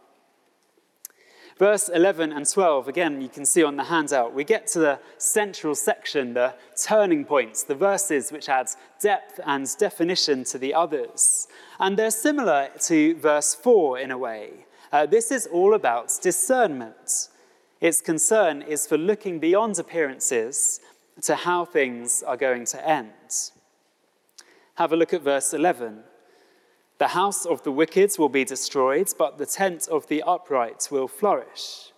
Verse 1.62 1.88
11 1.88 2.32
and 2.32 2.44
12, 2.44 2.88
again, 2.88 3.20
you 3.20 3.28
can 3.28 3.46
see 3.46 3.62
on 3.62 3.76
the 3.76 3.84
handout, 3.84 4.34
we 4.34 4.42
get 4.42 4.66
to 4.66 4.80
the 4.80 4.98
central 5.16 5.76
section, 5.76 6.34
the 6.34 6.54
turning 6.76 7.24
points, 7.24 7.62
the 7.62 7.76
verses 7.76 8.32
which 8.32 8.48
add 8.48 8.66
depth 9.00 9.38
and 9.46 9.68
definition 9.78 10.42
to 10.42 10.58
the 10.58 10.74
others. 10.74 11.46
And 11.78 11.96
they're 11.96 12.10
similar 12.10 12.70
to 12.86 13.14
verse 13.14 13.54
4 13.54 14.00
in 14.00 14.10
a 14.10 14.18
way. 14.18 14.66
Uh, 14.90 15.06
this 15.06 15.30
is 15.30 15.46
all 15.46 15.74
about 15.74 16.10
discernment. 16.20 17.28
Its 17.80 18.00
concern 18.00 18.62
is 18.62 18.88
for 18.88 18.98
looking 18.98 19.38
beyond 19.38 19.78
appearances 19.78 20.80
to 21.20 21.36
how 21.36 21.64
things 21.64 22.24
are 22.24 22.36
going 22.36 22.64
to 22.64 22.88
end. 22.88 23.52
Have 24.74 24.92
a 24.92 24.96
look 24.96 25.14
at 25.14 25.22
verse 25.22 25.54
11. 25.54 26.02
The 27.02 27.08
house 27.08 27.44
of 27.46 27.64
the 27.64 27.72
wicked 27.72 28.12
will 28.16 28.28
be 28.28 28.44
destroyed, 28.44 29.08
but 29.18 29.36
the 29.36 29.44
tent 29.44 29.88
of 29.88 30.06
the 30.06 30.22
upright 30.22 30.86
will 30.88 31.08
flourish. 31.08 31.90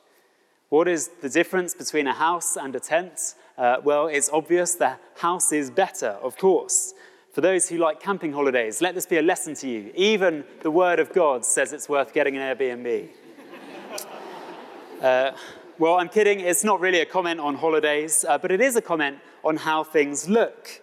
What 0.71 0.88
is 0.88 1.11
the 1.21 1.29
difference 1.29 1.75
between 1.75 2.07
a 2.07 2.14
house 2.14 2.57
and 2.57 2.75
a 2.75 2.81
tent? 2.81 3.35
Uh, 3.59 3.77
well, 3.85 4.07
it's 4.07 4.31
obvious 4.31 4.77
the 4.77 4.97
house 5.17 5.53
is 5.53 5.71
better, 5.71 6.17
of 6.23 6.38
course. 6.38 6.95
For 7.35 7.43
those 7.43 7.69
who 7.69 7.77
like 7.77 8.01
camping 8.01 8.33
holidays, 8.33 8.81
let 8.81 8.95
this 8.95 9.05
be 9.05 9.19
a 9.19 9.23
lesson 9.23 9.53
to 9.57 9.69
you. 9.69 9.93
Even 9.95 10.43
the 10.62 10.71
Word 10.71 10.99
of 10.99 11.12
God 11.12 11.45
says 11.45 11.75
it's 11.75 11.87
worth 11.87 12.14
getting 12.14 12.38
an 12.38 12.57
Airbnb. 12.57 13.11
uh, 15.03 15.33
well, 15.79 15.97
I'm 15.97 16.09
kidding. 16.09 16.40
It's 16.40 16.64
not 16.64 16.81
really 16.81 17.01
a 17.01 17.07
comment 17.07 17.40
on 17.40 17.57
holidays, 17.57 18.25
uh, 18.27 18.38
but 18.38 18.51
it 18.51 18.62
is 18.62 18.75
a 18.75 18.81
comment 18.81 19.19
on 19.45 19.59
how 19.59 19.85
things 19.85 20.31
look. 20.31 20.81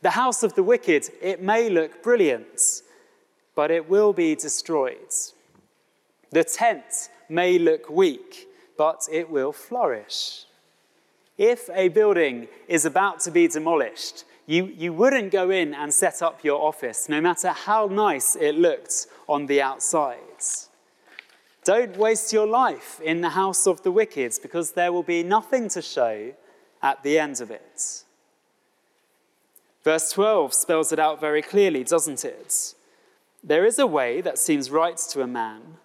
The 0.00 0.12
house 0.12 0.42
of 0.42 0.54
the 0.54 0.62
wicked, 0.62 1.10
it 1.20 1.42
may 1.42 1.68
look 1.68 2.02
brilliant 2.02 2.84
but 3.60 3.70
it 3.70 3.90
will 3.90 4.14
be 4.14 4.34
destroyed. 4.34 5.12
The 6.30 6.44
tent 6.44 7.10
may 7.28 7.58
look 7.58 7.90
weak, 7.90 8.48
but 8.78 9.06
it 9.12 9.28
will 9.28 9.52
flourish. 9.52 10.46
If 11.36 11.68
a 11.74 11.88
building 11.88 12.48
is 12.68 12.86
about 12.86 13.20
to 13.20 13.30
be 13.30 13.48
demolished, 13.48 14.24
you, 14.46 14.64
you 14.64 14.94
wouldn't 14.94 15.30
go 15.30 15.50
in 15.50 15.74
and 15.74 15.92
set 15.92 16.22
up 16.22 16.42
your 16.42 16.58
office, 16.58 17.06
no 17.06 17.20
matter 17.20 17.50
how 17.50 17.84
nice 17.84 18.34
it 18.34 18.54
looked 18.54 19.08
on 19.28 19.44
the 19.44 19.60
outside. 19.60 20.40
Don't 21.62 21.98
waste 21.98 22.32
your 22.32 22.46
life 22.46 22.98
in 23.04 23.20
the 23.20 23.34
house 23.40 23.66
of 23.66 23.82
the 23.82 23.92
wicked, 23.92 24.38
because 24.40 24.72
there 24.72 24.90
will 24.90 25.02
be 25.02 25.22
nothing 25.22 25.68
to 25.68 25.82
show 25.82 26.32
at 26.82 27.02
the 27.02 27.18
end 27.18 27.42
of 27.42 27.50
it. 27.50 28.04
Verse 29.84 30.10
12 30.12 30.54
spells 30.54 30.92
it 30.92 30.98
out 30.98 31.20
very 31.20 31.42
clearly, 31.42 31.84
doesn't 31.84 32.24
it? 32.24 32.74
There 33.42 33.64
is 33.64 33.78
a 33.78 33.86
way 33.86 34.20
that 34.20 34.38
seems 34.38 34.70
right 34.70 34.96
to 34.96 35.22
a 35.22 35.26
man, 35.26 35.78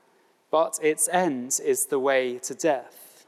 but 0.51 0.77
its 0.81 1.07
end 1.07 1.59
is 1.63 1.85
the 1.85 1.99
way 1.99 2.37
to 2.39 2.53
death. 2.53 3.25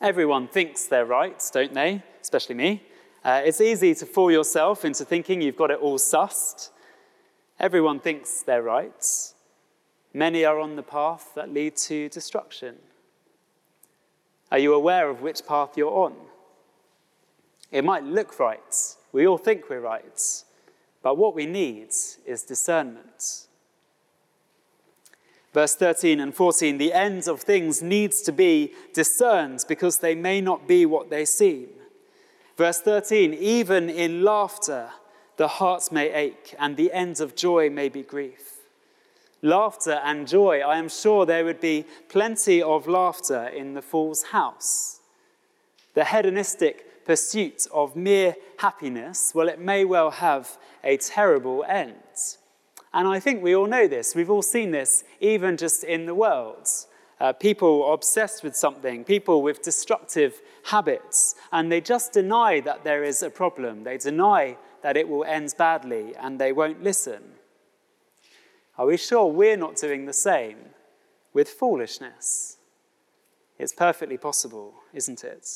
Everyone 0.00 0.48
thinks 0.48 0.84
they're 0.86 1.06
right, 1.06 1.42
don't 1.52 1.72
they? 1.72 2.02
Especially 2.20 2.54
me. 2.54 2.82
Uh, 3.24 3.40
it's 3.44 3.60
easy 3.60 3.94
to 3.94 4.04
fool 4.04 4.30
yourself 4.30 4.84
into 4.84 5.04
thinking 5.04 5.40
you've 5.40 5.56
got 5.56 5.70
it 5.70 5.78
all 5.78 5.98
sussed. 5.98 6.70
Everyone 7.58 8.00
thinks 8.00 8.42
they're 8.42 8.62
right. 8.62 9.06
Many 10.12 10.44
are 10.44 10.58
on 10.58 10.76
the 10.76 10.82
path 10.82 11.30
that 11.34 11.52
lead 11.52 11.76
to 11.76 12.08
destruction. 12.08 12.76
Are 14.50 14.58
you 14.58 14.74
aware 14.74 15.08
of 15.08 15.22
which 15.22 15.46
path 15.46 15.78
you're 15.78 16.04
on? 16.04 16.14
It 17.70 17.84
might 17.84 18.04
look 18.04 18.38
right. 18.38 18.94
We 19.12 19.26
all 19.26 19.38
think 19.38 19.70
we're 19.70 19.80
right. 19.80 20.44
But 21.02 21.18
what 21.18 21.34
we 21.34 21.46
need 21.46 21.88
is 22.26 22.42
discernment. 22.46 23.46
Verse 25.52 25.74
13 25.74 26.20
and 26.20 26.34
14 26.34 26.78
the 26.78 26.92
end 26.92 27.28
of 27.28 27.42
things 27.42 27.82
needs 27.82 28.22
to 28.22 28.32
be 28.32 28.72
discerned 28.94 29.64
because 29.68 29.98
they 29.98 30.14
may 30.14 30.40
not 30.40 30.66
be 30.66 30.86
what 30.86 31.10
they 31.10 31.24
seem. 31.24 31.68
Verse 32.56 32.80
13 32.80 33.34
even 33.34 33.90
in 33.90 34.22
laughter, 34.22 34.90
the 35.36 35.48
heart 35.48 35.90
may 35.90 36.12
ache, 36.12 36.54
and 36.58 36.76
the 36.76 36.92
end 36.92 37.20
of 37.20 37.34
joy 37.34 37.68
may 37.68 37.88
be 37.88 38.02
grief. 38.02 38.60
Laughter 39.42 40.00
and 40.04 40.28
joy, 40.28 40.60
I 40.60 40.78
am 40.78 40.88
sure 40.88 41.26
there 41.26 41.44
would 41.44 41.60
be 41.60 41.84
plenty 42.08 42.62
of 42.62 42.86
laughter 42.86 43.46
in 43.48 43.74
the 43.74 43.82
fool's 43.82 44.24
house. 44.24 45.00
The 45.94 46.04
hedonistic 46.04 46.86
pursuit 47.04 47.66
of 47.72 47.96
mere 47.96 48.36
happiness, 48.58 49.32
well, 49.34 49.48
it 49.48 49.58
may 49.60 49.84
well 49.84 50.10
have 50.10 50.58
a 50.84 50.96
terrible 50.96 51.64
end. 51.68 51.94
And 52.92 53.08
I 53.08 53.20
think 53.20 53.42
we 53.42 53.54
all 53.54 53.66
know 53.66 53.88
this. 53.88 54.14
We've 54.14 54.30
all 54.30 54.42
seen 54.42 54.70
this, 54.70 55.04
even 55.20 55.56
just 55.56 55.84
in 55.84 56.06
the 56.06 56.14
world. 56.14 56.68
uh, 57.22 57.32
people 57.32 57.94
obsessed 57.94 58.42
with 58.42 58.56
something, 58.56 59.04
people 59.04 59.42
with 59.42 59.62
destructive 59.62 60.40
habits, 60.64 61.36
and 61.52 61.70
they 61.70 61.80
just 61.80 62.12
deny 62.12 62.58
that 62.58 62.82
there 62.82 63.04
is 63.04 63.22
a 63.22 63.30
problem. 63.30 63.84
They 63.84 63.96
deny 63.96 64.56
that 64.82 64.96
it 64.96 65.08
will 65.08 65.22
end 65.24 65.54
badly, 65.56 66.16
and 66.20 66.40
they 66.40 66.52
won't 66.52 66.82
listen. 66.82 67.22
Are 68.76 68.86
we 68.86 68.96
sure 68.96 69.26
we're 69.26 69.56
not 69.56 69.76
doing 69.76 70.06
the 70.06 70.12
same 70.12 70.56
with 71.32 71.48
foolishness? 71.48 72.56
It's 73.56 73.72
perfectly 73.72 74.18
possible, 74.18 74.74
isn't 74.92 75.22
it? 75.22 75.48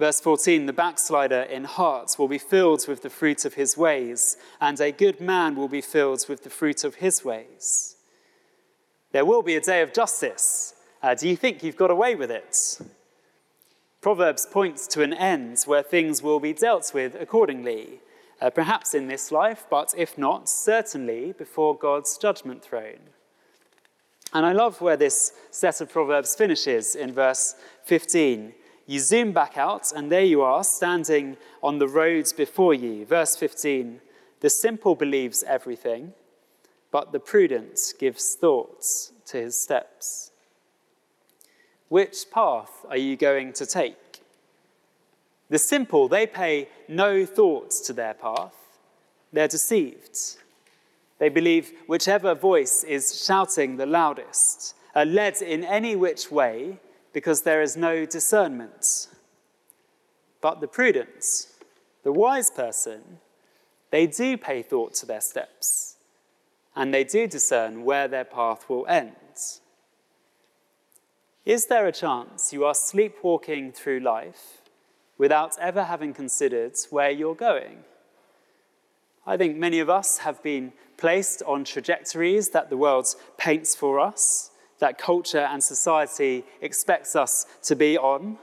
Verse 0.00 0.18
14 0.18 0.64
The 0.64 0.72
backslider 0.72 1.42
in 1.42 1.64
heart 1.64 2.16
will 2.18 2.26
be 2.26 2.38
filled 2.38 2.88
with 2.88 3.02
the 3.02 3.10
fruit 3.10 3.44
of 3.44 3.54
his 3.54 3.76
ways, 3.76 4.38
and 4.58 4.80
a 4.80 4.92
good 4.92 5.20
man 5.20 5.54
will 5.54 5.68
be 5.68 5.82
filled 5.82 6.24
with 6.26 6.42
the 6.42 6.48
fruit 6.48 6.84
of 6.84 6.96
his 6.96 7.22
ways. 7.22 7.96
There 9.12 9.26
will 9.26 9.42
be 9.42 9.56
a 9.56 9.60
day 9.60 9.82
of 9.82 9.92
justice. 9.92 10.72
Uh, 11.02 11.14
do 11.14 11.28
you 11.28 11.36
think 11.36 11.62
you've 11.62 11.76
got 11.76 11.90
away 11.90 12.14
with 12.14 12.30
it? 12.30 12.80
Proverbs 14.00 14.46
points 14.50 14.86
to 14.86 15.02
an 15.02 15.12
end 15.12 15.64
where 15.66 15.82
things 15.82 16.22
will 16.22 16.40
be 16.40 16.54
dealt 16.54 16.94
with 16.94 17.14
accordingly, 17.14 18.00
uh, 18.40 18.48
perhaps 18.48 18.94
in 18.94 19.06
this 19.06 19.30
life, 19.30 19.66
but 19.68 19.92
if 19.98 20.16
not, 20.16 20.48
certainly 20.48 21.32
before 21.32 21.76
God's 21.76 22.16
judgment 22.16 22.62
throne. 22.62 23.10
And 24.32 24.46
I 24.46 24.52
love 24.52 24.80
where 24.80 24.96
this 24.96 25.32
set 25.50 25.82
of 25.82 25.92
Proverbs 25.92 26.34
finishes 26.34 26.94
in 26.94 27.12
verse 27.12 27.54
15. 27.84 28.54
You 28.90 28.98
zoom 28.98 29.30
back 29.30 29.56
out, 29.56 29.92
and 29.92 30.10
there 30.10 30.24
you 30.24 30.42
are, 30.42 30.64
standing 30.64 31.36
on 31.62 31.78
the 31.78 31.86
roads 31.86 32.32
before 32.32 32.74
you. 32.74 33.06
Verse 33.06 33.36
15 33.36 34.00
The 34.40 34.50
simple 34.50 34.96
believes 34.96 35.44
everything, 35.44 36.12
but 36.90 37.12
the 37.12 37.20
prudent 37.20 37.78
gives 38.00 38.34
thoughts 38.34 39.12
to 39.26 39.36
his 39.36 39.56
steps. 39.56 40.32
Which 41.88 42.32
path 42.32 42.84
are 42.88 42.96
you 42.96 43.16
going 43.16 43.52
to 43.52 43.64
take? 43.64 44.22
The 45.50 45.60
simple, 45.60 46.08
they 46.08 46.26
pay 46.26 46.68
no 46.88 47.24
thought 47.24 47.70
to 47.84 47.92
their 47.92 48.14
path. 48.14 48.56
They're 49.32 49.46
deceived. 49.46 50.18
They 51.20 51.28
believe 51.28 51.70
whichever 51.86 52.34
voice 52.34 52.82
is 52.82 53.24
shouting 53.24 53.76
the 53.76 53.86
loudest, 53.86 54.74
are 54.96 55.06
led 55.06 55.40
in 55.42 55.62
any 55.62 55.94
which 55.94 56.32
way, 56.32 56.80
because 57.12 57.42
there 57.42 57.62
is 57.62 57.76
no 57.76 58.04
discernment. 58.06 59.08
But 60.40 60.60
the 60.60 60.68
prudent, 60.68 61.48
the 62.02 62.12
wise 62.12 62.50
person, 62.50 63.18
they 63.90 64.06
do 64.06 64.36
pay 64.36 64.62
thought 64.62 64.94
to 64.94 65.06
their 65.06 65.20
steps, 65.20 65.96
and 66.74 66.94
they 66.94 67.04
do 67.04 67.26
discern 67.26 67.84
where 67.84 68.08
their 68.08 68.24
path 68.24 68.68
will 68.68 68.86
end. 68.86 69.16
Is 71.44 71.66
there 71.66 71.86
a 71.86 71.92
chance 71.92 72.52
you 72.52 72.64
are 72.64 72.74
sleepwalking 72.74 73.72
through 73.72 74.00
life 74.00 74.62
without 75.18 75.58
ever 75.58 75.84
having 75.84 76.14
considered 76.14 76.74
where 76.90 77.10
you're 77.10 77.34
going? 77.34 77.84
I 79.26 79.36
think 79.36 79.56
many 79.56 79.80
of 79.80 79.90
us 79.90 80.18
have 80.18 80.42
been 80.42 80.72
placed 80.96 81.42
on 81.46 81.64
trajectories 81.64 82.50
that 82.50 82.70
the 82.70 82.76
world 82.76 83.06
paints 83.36 83.74
for 83.74 83.98
us 83.98 84.49
that 84.80 84.98
culture 84.98 85.38
and 85.38 85.62
society 85.62 86.44
expects 86.60 87.14
us 87.14 87.46
to 87.62 87.76
be 87.76 87.96
on. 87.96 88.38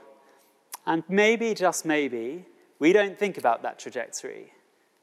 And 0.86 1.04
maybe, 1.10 1.54
just 1.54 1.86
maybe, 1.86 2.46
we 2.80 2.94
don't 2.94 3.20
think 3.20 3.38
about 3.38 3.62
that 3.64 3.78
trajectory. 3.78 4.54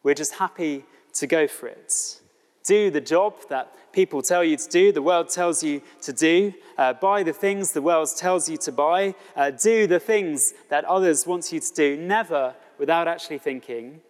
We're 0.03 0.15
just 0.15 0.35
happy 0.35 0.85
to 1.15 1.27
go 1.27 1.47
for 1.47 1.67
it. 1.69 2.21
Do 2.65 2.91
the 2.91 3.01
job 3.01 3.35
that 3.51 3.75
people 3.93 4.23
tell 4.23 4.43
you 4.43 4.57
to 4.57 4.69
do, 4.69 4.93
the 4.93 5.03
world 5.03 5.29
tells 5.29 5.63
you 5.63 5.83
to 6.03 6.13
do. 6.13 6.55
Uh, 6.79 6.95
buy 6.95 7.23
the 7.23 7.33
things 7.33 7.73
the 7.73 7.83
world 7.83 8.09
tells 8.17 8.49
you 8.49 8.57
to 8.59 8.73
buy. 8.73 9.15
Uh, 9.37 9.51
do 9.51 9.87
the 9.87 10.01
things 10.01 10.55
that 10.71 10.85
others 10.87 11.27
want 11.27 11.53
you 11.53 11.61
to 11.61 11.75
do, 11.75 11.97
never 11.97 12.55
without 12.79 13.07
actually 13.07 13.39
thinking 13.39 14.01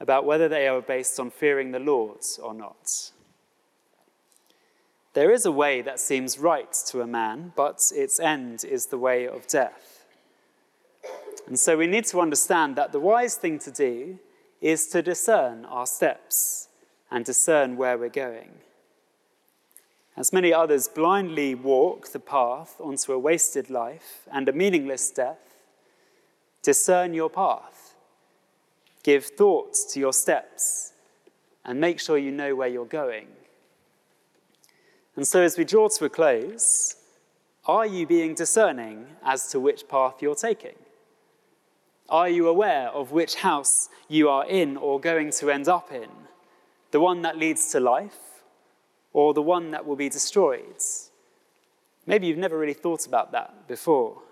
about 0.00 0.24
whether 0.24 0.48
they 0.48 0.68
are 0.68 0.80
based 0.80 1.18
on 1.20 1.30
fearing 1.30 1.70
the 1.70 1.78
Lord 1.78 2.20
or 2.42 2.54
not. 2.54 3.12
There 5.14 5.30
is 5.30 5.46
a 5.46 5.52
way 5.52 5.80
that 5.82 6.00
seems 6.00 6.38
right 6.38 6.72
to 6.86 7.00
a 7.00 7.06
man, 7.06 7.52
but 7.56 7.80
its 7.94 8.20
end 8.20 8.64
is 8.64 8.86
the 8.86 8.98
way 8.98 9.26
of 9.26 9.46
death. 9.46 10.04
And 11.46 11.58
so 11.58 11.78
we 11.78 11.86
need 11.86 12.04
to 12.06 12.20
understand 12.20 12.76
that 12.76 12.92
the 12.92 13.00
wise 13.00 13.36
thing 13.36 13.58
to 13.60 13.70
do 13.70 14.18
is 14.60 14.86
to 14.88 15.00
discern 15.00 15.64
our 15.64 15.86
steps 15.86 16.68
and 17.10 17.24
discern 17.24 17.76
where 17.76 17.96
we're 17.96 18.10
going. 18.10 18.50
As 20.16 20.32
many 20.32 20.52
others 20.52 20.88
blindly 20.88 21.54
walk 21.54 22.08
the 22.12 22.20
path 22.20 22.74
onto 22.78 23.12
a 23.12 23.18
wasted 23.18 23.70
life 23.70 24.28
and 24.30 24.48
a 24.48 24.52
meaningless 24.52 25.10
death, 25.10 25.38
discern 26.62 27.14
your 27.14 27.30
path. 27.30 27.94
Give 29.02 29.24
thought 29.24 29.74
to 29.92 30.00
your 30.00 30.12
steps 30.12 30.92
and 31.64 31.80
make 31.80 31.98
sure 31.98 32.18
you 32.18 32.32
know 32.32 32.54
where 32.54 32.68
you're 32.68 32.84
going 32.84 33.28
and 35.18 35.26
so, 35.26 35.42
as 35.42 35.58
we 35.58 35.64
draw 35.64 35.88
to 35.88 36.04
a 36.04 36.08
close, 36.08 36.94
are 37.66 37.84
you 37.84 38.06
being 38.06 38.36
discerning 38.36 39.04
as 39.24 39.48
to 39.48 39.58
which 39.58 39.88
path 39.88 40.22
you're 40.22 40.36
taking? 40.36 40.76
Are 42.08 42.28
you 42.28 42.46
aware 42.46 42.86
of 42.90 43.10
which 43.10 43.34
house 43.34 43.88
you 44.06 44.28
are 44.28 44.46
in 44.46 44.76
or 44.76 45.00
going 45.00 45.32
to 45.32 45.50
end 45.50 45.66
up 45.66 45.90
in? 45.90 46.08
The 46.92 47.00
one 47.00 47.22
that 47.22 47.36
leads 47.36 47.68
to 47.72 47.80
life 47.80 48.44
or 49.12 49.34
the 49.34 49.42
one 49.42 49.72
that 49.72 49.84
will 49.84 49.96
be 49.96 50.08
destroyed? 50.08 50.80
Maybe 52.06 52.28
you've 52.28 52.38
never 52.38 52.56
really 52.56 52.72
thought 52.72 53.04
about 53.04 53.32
that 53.32 53.66
before. 53.66 54.22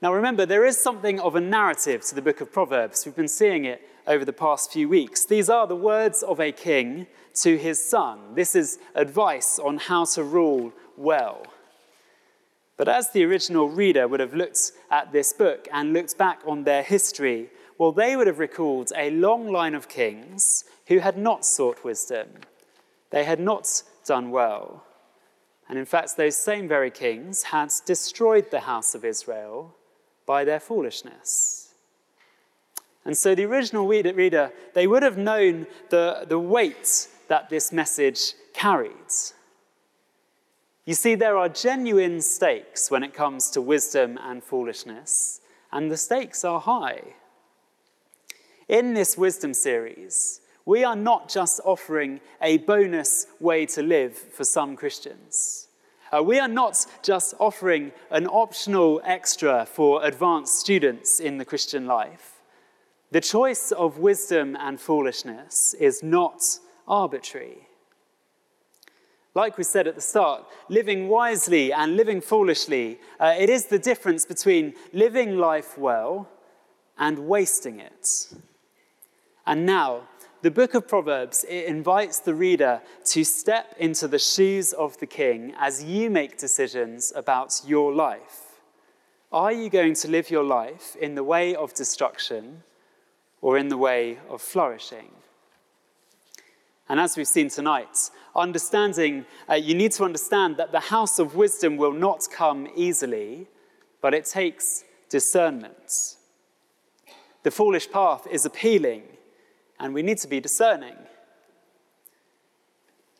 Now, 0.00 0.14
remember, 0.14 0.46
there 0.46 0.64
is 0.64 0.80
something 0.80 1.18
of 1.18 1.34
a 1.34 1.40
narrative 1.40 2.02
to 2.02 2.14
the 2.14 2.22
book 2.22 2.40
of 2.40 2.52
Proverbs. 2.52 3.04
We've 3.04 3.16
been 3.16 3.26
seeing 3.26 3.64
it 3.64 3.82
over 4.06 4.24
the 4.24 4.32
past 4.32 4.72
few 4.72 4.88
weeks. 4.88 5.24
These 5.24 5.50
are 5.50 5.66
the 5.66 5.74
words 5.74 6.22
of 6.22 6.38
a 6.38 6.52
king 6.52 7.08
to 7.42 7.56
his 7.56 7.82
son. 7.82 8.34
This 8.34 8.54
is 8.54 8.78
advice 8.94 9.58
on 9.58 9.78
how 9.78 10.04
to 10.06 10.22
rule 10.22 10.72
well. 10.96 11.42
But 12.76 12.88
as 12.88 13.10
the 13.10 13.24
original 13.24 13.68
reader 13.68 14.06
would 14.06 14.20
have 14.20 14.34
looked 14.34 14.72
at 14.90 15.12
this 15.12 15.32
book 15.32 15.68
and 15.72 15.92
looked 15.92 16.16
back 16.16 16.40
on 16.46 16.64
their 16.64 16.82
history, 16.82 17.50
well, 17.76 17.92
they 17.92 18.16
would 18.16 18.26
have 18.26 18.38
recalled 18.38 18.92
a 18.96 19.10
long 19.10 19.50
line 19.50 19.74
of 19.74 19.88
kings 19.88 20.64
who 20.86 20.98
had 20.98 21.18
not 21.18 21.44
sought 21.44 21.84
wisdom. 21.84 22.28
They 23.10 23.24
had 23.24 23.40
not 23.40 23.82
done 24.04 24.30
well. 24.30 24.84
And 25.68 25.78
in 25.78 25.84
fact, 25.84 26.16
those 26.16 26.36
same 26.36 26.66
very 26.66 26.90
kings 26.90 27.44
had 27.44 27.70
destroyed 27.84 28.50
the 28.50 28.60
house 28.60 28.94
of 28.94 29.04
Israel 29.04 29.74
by 30.24 30.44
their 30.44 30.60
foolishness. 30.60 31.74
And 33.04 33.16
so 33.16 33.34
the 33.34 33.44
original 33.44 33.86
reader, 33.86 34.52
they 34.74 34.86
would 34.86 35.02
have 35.02 35.18
known 35.18 35.66
the, 35.88 36.26
the 36.28 36.38
weight 36.38 37.08
that 37.28 37.48
this 37.48 37.72
message 37.72 38.34
carried. 38.52 39.12
You 40.84 40.94
see, 40.94 41.14
there 41.14 41.36
are 41.36 41.48
genuine 41.48 42.20
stakes 42.20 42.90
when 42.90 43.02
it 43.02 43.12
comes 43.12 43.50
to 43.50 43.60
wisdom 43.60 44.18
and 44.22 44.42
foolishness, 44.42 45.40
and 45.70 45.90
the 45.90 45.96
stakes 45.96 46.44
are 46.44 46.60
high. 46.60 47.02
In 48.68 48.94
this 48.94 49.16
wisdom 49.16 49.54
series, 49.54 50.40
we 50.64 50.84
are 50.84 50.96
not 50.96 51.28
just 51.28 51.60
offering 51.64 52.20
a 52.42 52.58
bonus 52.58 53.26
way 53.40 53.66
to 53.66 53.82
live 53.82 54.16
for 54.16 54.44
some 54.44 54.76
Christians. 54.76 55.68
Uh, 56.10 56.22
we 56.22 56.38
are 56.38 56.48
not 56.48 56.86
just 57.02 57.34
offering 57.38 57.92
an 58.10 58.26
optional 58.26 59.00
extra 59.04 59.66
for 59.66 60.04
advanced 60.04 60.58
students 60.58 61.20
in 61.20 61.36
the 61.36 61.44
Christian 61.44 61.86
life. 61.86 62.40
The 63.10 63.20
choice 63.20 63.72
of 63.72 63.98
wisdom 63.98 64.56
and 64.60 64.80
foolishness 64.80 65.74
is 65.74 66.02
not 66.02 66.42
arbitrary. 66.88 67.68
Like 69.34 69.56
we 69.56 69.62
said 69.62 69.86
at 69.86 69.94
the 69.94 70.00
start, 70.00 70.44
living 70.68 71.08
wisely 71.08 71.72
and 71.72 71.96
living 71.96 72.20
foolishly, 72.20 72.98
uh, 73.20 73.36
it 73.38 73.48
is 73.48 73.66
the 73.66 73.78
difference 73.78 74.24
between 74.24 74.74
living 74.92 75.38
life 75.38 75.78
well 75.78 76.28
and 76.98 77.20
wasting 77.20 77.78
it. 77.78 78.32
And 79.46 79.64
now, 79.64 80.08
the 80.42 80.50
book 80.50 80.74
of 80.74 80.88
Proverbs 80.88 81.44
it 81.48 81.66
invites 81.66 82.18
the 82.20 82.34
reader 82.34 82.80
to 83.06 83.24
step 83.24 83.74
into 83.78 84.08
the 84.08 84.18
shoes 84.18 84.72
of 84.72 84.98
the 84.98 85.06
king 85.06 85.54
as 85.58 85.84
you 85.84 86.10
make 86.10 86.38
decisions 86.38 87.12
about 87.14 87.60
your 87.66 87.94
life. 87.94 88.60
Are 89.30 89.52
you 89.52 89.68
going 89.68 89.94
to 89.94 90.08
live 90.08 90.30
your 90.30 90.44
life 90.44 90.96
in 90.96 91.14
the 91.14 91.24
way 91.24 91.54
of 91.54 91.74
destruction 91.74 92.62
or 93.40 93.58
in 93.58 93.68
the 93.68 93.76
way 93.76 94.18
of 94.28 94.40
flourishing? 94.40 95.10
And 96.88 96.98
as 96.98 97.16
we've 97.16 97.28
seen 97.28 97.50
tonight, 97.50 98.10
understanding, 98.34 99.26
uh, 99.48 99.54
you 99.54 99.74
need 99.74 99.92
to 99.92 100.04
understand 100.04 100.56
that 100.56 100.72
the 100.72 100.80
house 100.80 101.18
of 101.18 101.34
wisdom 101.34 101.76
will 101.76 101.92
not 101.92 102.26
come 102.32 102.68
easily, 102.74 103.46
but 104.00 104.14
it 104.14 104.24
takes 104.24 104.84
discernment. 105.08 106.16
The 107.42 107.50
foolish 107.50 107.90
path 107.90 108.26
is 108.30 108.44
appealing 108.44 109.02
and 109.78 109.94
we 109.94 110.02
need 110.02 110.18
to 110.18 110.28
be 110.28 110.40
discerning. 110.40 110.96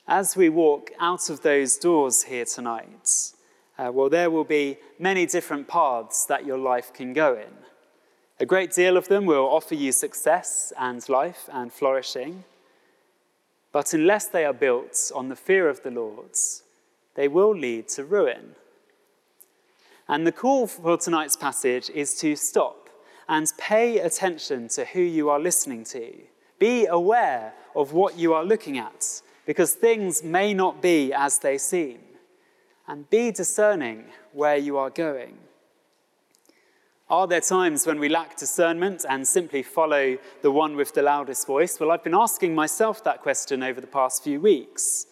as 0.08 0.36
we 0.36 0.48
walk 0.48 0.90
out 0.98 1.28
of 1.28 1.42
those 1.42 1.76
doors 1.76 2.22
here 2.22 2.46
tonight, 2.46 3.32
uh, 3.78 3.90
well, 3.92 4.08
there 4.08 4.30
will 4.30 4.44
be 4.44 4.78
many 4.98 5.26
different 5.26 5.68
paths 5.68 6.24
that 6.26 6.46
your 6.46 6.56
life 6.56 6.92
can 6.94 7.12
go 7.12 7.34
in. 7.34 7.52
A 8.40 8.46
great 8.46 8.72
deal 8.72 8.96
of 8.96 9.08
them 9.08 9.26
will 9.26 9.44
offer 9.44 9.74
you 9.74 9.92
success 9.92 10.72
and 10.78 11.06
life 11.08 11.48
and 11.52 11.72
flourishing. 11.72 12.44
But 13.78 13.94
unless 13.94 14.26
they 14.26 14.44
are 14.44 14.52
built 14.52 15.12
on 15.14 15.28
the 15.28 15.36
fear 15.36 15.68
of 15.68 15.84
the 15.84 15.92
Lord, 15.92 16.34
they 17.14 17.28
will 17.28 17.56
lead 17.56 17.86
to 17.90 18.02
ruin. 18.02 18.56
And 20.08 20.26
the 20.26 20.32
call 20.32 20.66
for 20.66 20.96
tonight's 20.96 21.36
passage 21.36 21.88
is 21.90 22.16
to 22.16 22.34
stop 22.34 22.88
and 23.28 23.46
pay 23.56 24.00
attention 24.00 24.66
to 24.70 24.84
who 24.84 25.00
you 25.00 25.30
are 25.30 25.38
listening 25.38 25.84
to. 25.94 26.12
Be 26.58 26.86
aware 26.86 27.54
of 27.76 27.92
what 27.92 28.18
you 28.18 28.34
are 28.34 28.44
looking 28.44 28.78
at, 28.78 29.22
because 29.46 29.74
things 29.74 30.24
may 30.24 30.52
not 30.52 30.82
be 30.82 31.12
as 31.12 31.38
they 31.38 31.56
seem. 31.56 32.00
And 32.88 33.08
be 33.08 33.30
discerning 33.30 34.06
where 34.32 34.56
you 34.56 34.76
are 34.76 34.90
going. 34.90 35.38
Are 37.10 37.26
there 37.26 37.40
times 37.40 37.86
when 37.86 37.98
we 38.00 38.10
lack 38.10 38.36
discernment 38.36 39.06
and 39.08 39.26
simply 39.26 39.62
follow 39.62 40.18
the 40.42 40.50
one 40.50 40.76
with 40.76 40.92
the 40.92 41.00
loudest 41.00 41.46
voice? 41.46 41.80
Well, 41.80 41.90
I've 41.90 42.04
been 42.04 42.14
asking 42.14 42.54
myself 42.54 43.02
that 43.04 43.22
question 43.22 43.62
over 43.62 43.80
the 43.80 43.86
past 43.86 44.22
few 44.22 44.38
weeks. 44.42 45.06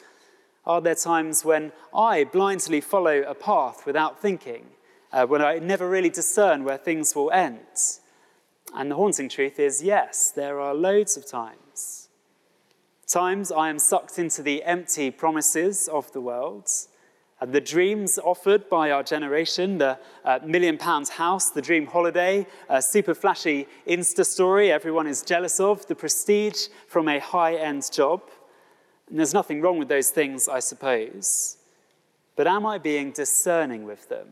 Are 0.66 0.82
there 0.82 0.94
times 0.94 1.42
when 1.42 1.72
I 1.94 2.24
blindly 2.24 2.82
follow 2.82 3.22
a 3.22 3.34
path 3.34 3.86
without 3.86 4.20
thinking, 4.20 4.66
uh, 5.10 5.24
when 5.24 5.40
I 5.40 5.58
never 5.58 5.88
really 5.88 6.10
discern 6.10 6.64
where 6.64 6.76
things 6.76 7.16
will 7.16 7.30
end? 7.30 7.60
And 8.74 8.90
the 8.90 8.96
haunting 8.96 9.30
truth 9.30 9.58
is 9.58 9.82
yes, 9.82 10.30
there 10.30 10.60
are 10.60 10.74
loads 10.74 11.16
of 11.16 11.26
times. 11.26 12.10
Times 13.06 13.50
I 13.50 13.70
am 13.70 13.78
sucked 13.78 14.18
into 14.18 14.42
the 14.42 14.64
empty 14.64 15.10
promises 15.10 15.88
of 15.88 16.12
the 16.12 16.20
world 16.20 16.68
uh, 17.40 17.46
the 17.46 17.60
dreams 17.60 18.18
offered 18.18 18.68
by 18.68 18.90
our 18.90 19.02
generation, 19.02 19.78
the 19.78 19.98
uh, 20.24 20.38
million 20.44 20.78
pounds 20.78 21.10
house, 21.10 21.50
the 21.50 21.60
dream 21.60 21.86
holiday, 21.86 22.46
a 22.68 22.80
super 22.80 23.14
flashy 23.14 23.66
Insta 23.86 24.24
story 24.24 24.72
everyone 24.72 25.06
is 25.06 25.22
jealous 25.22 25.60
of, 25.60 25.86
the 25.86 25.94
prestige 25.94 26.68
from 26.88 27.08
a 27.08 27.18
high 27.18 27.56
end 27.56 27.90
job. 27.92 28.22
And 29.08 29.18
there's 29.18 29.34
nothing 29.34 29.60
wrong 29.60 29.78
with 29.78 29.88
those 29.88 30.10
things, 30.10 30.48
I 30.48 30.60
suppose. 30.60 31.58
But 32.36 32.46
am 32.46 32.64
I 32.64 32.78
being 32.78 33.12
discerning 33.12 33.84
with 33.84 34.08
them? 34.08 34.28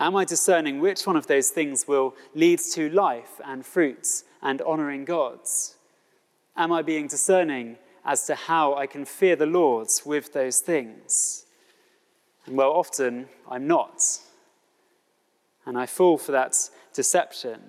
Am 0.00 0.16
I 0.16 0.24
discerning 0.24 0.80
which 0.80 1.06
one 1.06 1.16
of 1.16 1.26
those 1.26 1.50
things 1.50 1.86
will 1.86 2.14
lead 2.34 2.58
to 2.72 2.90
life 2.90 3.40
and 3.44 3.64
fruits 3.64 4.24
and 4.42 4.60
honoring 4.62 5.04
God's? 5.04 5.76
Am 6.56 6.72
I 6.72 6.82
being 6.82 7.06
discerning 7.06 7.78
as 8.04 8.26
to 8.26 8.34
how 8.34 8.74
I 8.74 8.86
can 8.86 9.04
fear 9.04 9.36
the 9.36 9.46
Lord 9.46 9.88
with 10.04 10.32
those 10.32 10.60
things. 10.60 11.46
And 12.46 12.56
well, 12.56 12.72
often 12.72 13.28
I'm 13.50 13.66
not. 13.66 14.02
And 15.66 15.78
I 15.78 15.86
fall 15.86 16.18
for 16.18 16.32
that 16.32 16.54
deception. 16.92 17.60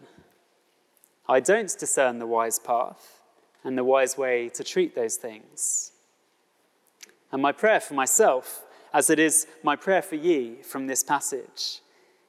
I 1.27 1.39
don't 1.39 1.73
discern 1.79 2.19
the 2.19 2.27
wise 2.27 2.59
path 2.59 3.21
and 3.63 3.77
the 3.77 3.83
wise 3.83 4.17
way 4.17 4.49
to 4.49 4.63
treat 4.63 4.95
those 4.95 5.15
things. 5.15 5.93
And 7.31 7.41
my 7.41 7.51
prayer 7.51 7.79
for 7.79 7.93
myself, 7.93 8.63
as 8.93 9.09
it 9.09 9.19
is 9.19 9.47
my 9.63 9.75
prayer 9.75 10.01
for 10.01 10.15
ye 10.15 10.61
from 10.61 10.87
this 10.87 11.03
passage, 11.03 11.81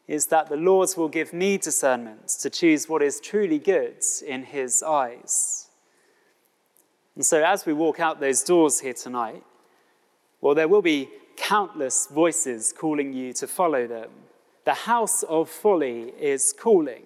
is 0.09 0.27
that 0.27 0.49
the 0.49 0.57
Lord 0.57 0.89
will 0.97 1.09
give 1.09 1.33
me 1.33 1.59
discernment 1.59 2.29
to 2.41 2.49
choose 2.49 2.89
what 2.89 3.03
is 3.03 3.21
truly 3.21 3.59
good 3.59 3.99
in 4.27 4.45
his 4.45 4.83
eyes. 4.83 5.66
And 7.17 7.25
so, 7.25 7.43
as 7.43 7.67
we 7.67 7.73
walk 7.73 7.99
out 7.99 8.21
those 8.21 8.43
doors 8.43 8.81
here 8.81 8.93
tonight, 8.93 9.43
well, 10.41 10.55
there 10.55 10.69
will 10.69 10.83
be 10.83 11.09
countless 11.37 12.07
voices 12.07 12.73
calling 12.77 13.13
you 13.13 13.33
to 13.33 13.47
follow 13.47 13.87
them. 13.87 14.11
The 14.65 14.75
house 14.75 15.23
of 15.23 15.49
folly 15.49 16.13
is 16.21 16.53
calling. 16.53 17.05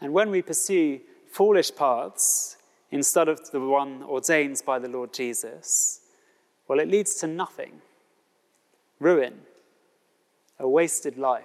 And 0.00 0.14
when 0.14 0.30
we 0.30 0.40
pursue 0.40 1.00
foolish 1.30 1.74
paths 1.74 2.56
instead 2.90 3.28
of 3.28 3.50
the 3.50 3.60
one 3.60 4.02
ordained 4.02 4.62
by 4.64 4.78
the 4.78 4.88
Lord 4.88 5.12
Jesus, 5.12 6.00
well, 6.66 6.80
it 6.80 6.88
leads 6.88 7.14
to 7.16 7.26
nothing 7.26 7.82
ruin, 9.00 9.34
a 10.58 10.68
wasted 10.68 11.18
life. 11.18 11.44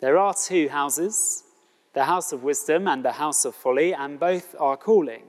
There 0.00 0.18
are 0.18 0.34
two 0.34 0.68
houses 0.68 1.42
the 1.96 2.04
house 2.04 2.30
of 2.30 2.42
wisdom 2.42 2.86
and 2.86 3.02
the 3.02 3.12
house 3.12 3.46
of 3.46 3.54
folly, 3.54 3.94
and 3.94 4.20
both 4.20 4.54
are 4.60 4.76
calling. 4.76 5.22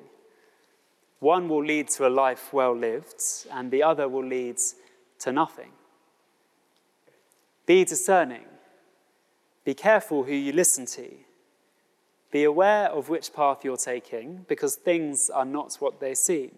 One 1.19 1.47
will 1.47 1.63
lead 1.63 1.87
to 1.91 2.05
a 2.05 2.09
life 2.09 2.51
well 2.51 2.75
lived, 2.75 3.23
and 3.53 3.71
the 3.71 3.83
other 3.83 4.09
will 4.09 4.25
lead 4.25 4.57
to 5.19 5.31
nothing. 5.31 5.71
Be 7.65 7.85
discerning. 7.85 8.43
Be 9.63 9.75
careful 9.75 10.25
who 10.25 10.33
you 10.33 10.51
listen 10.51 10.85
to. 10.87 11.09
Be 12.31 12.43
aware 12.43 12.89
of 12.89 13.07
which 13.07 13.33
path 13.33 13.63
you're 13.63 13.77
taking, 13.77 14.45
because 14.49 14.75
things 14.75 15.29
are 15.29 15.45
not 15.45 15.75
what 15.79 16.01
they 16.01 16.15
seem. 16.15 16.51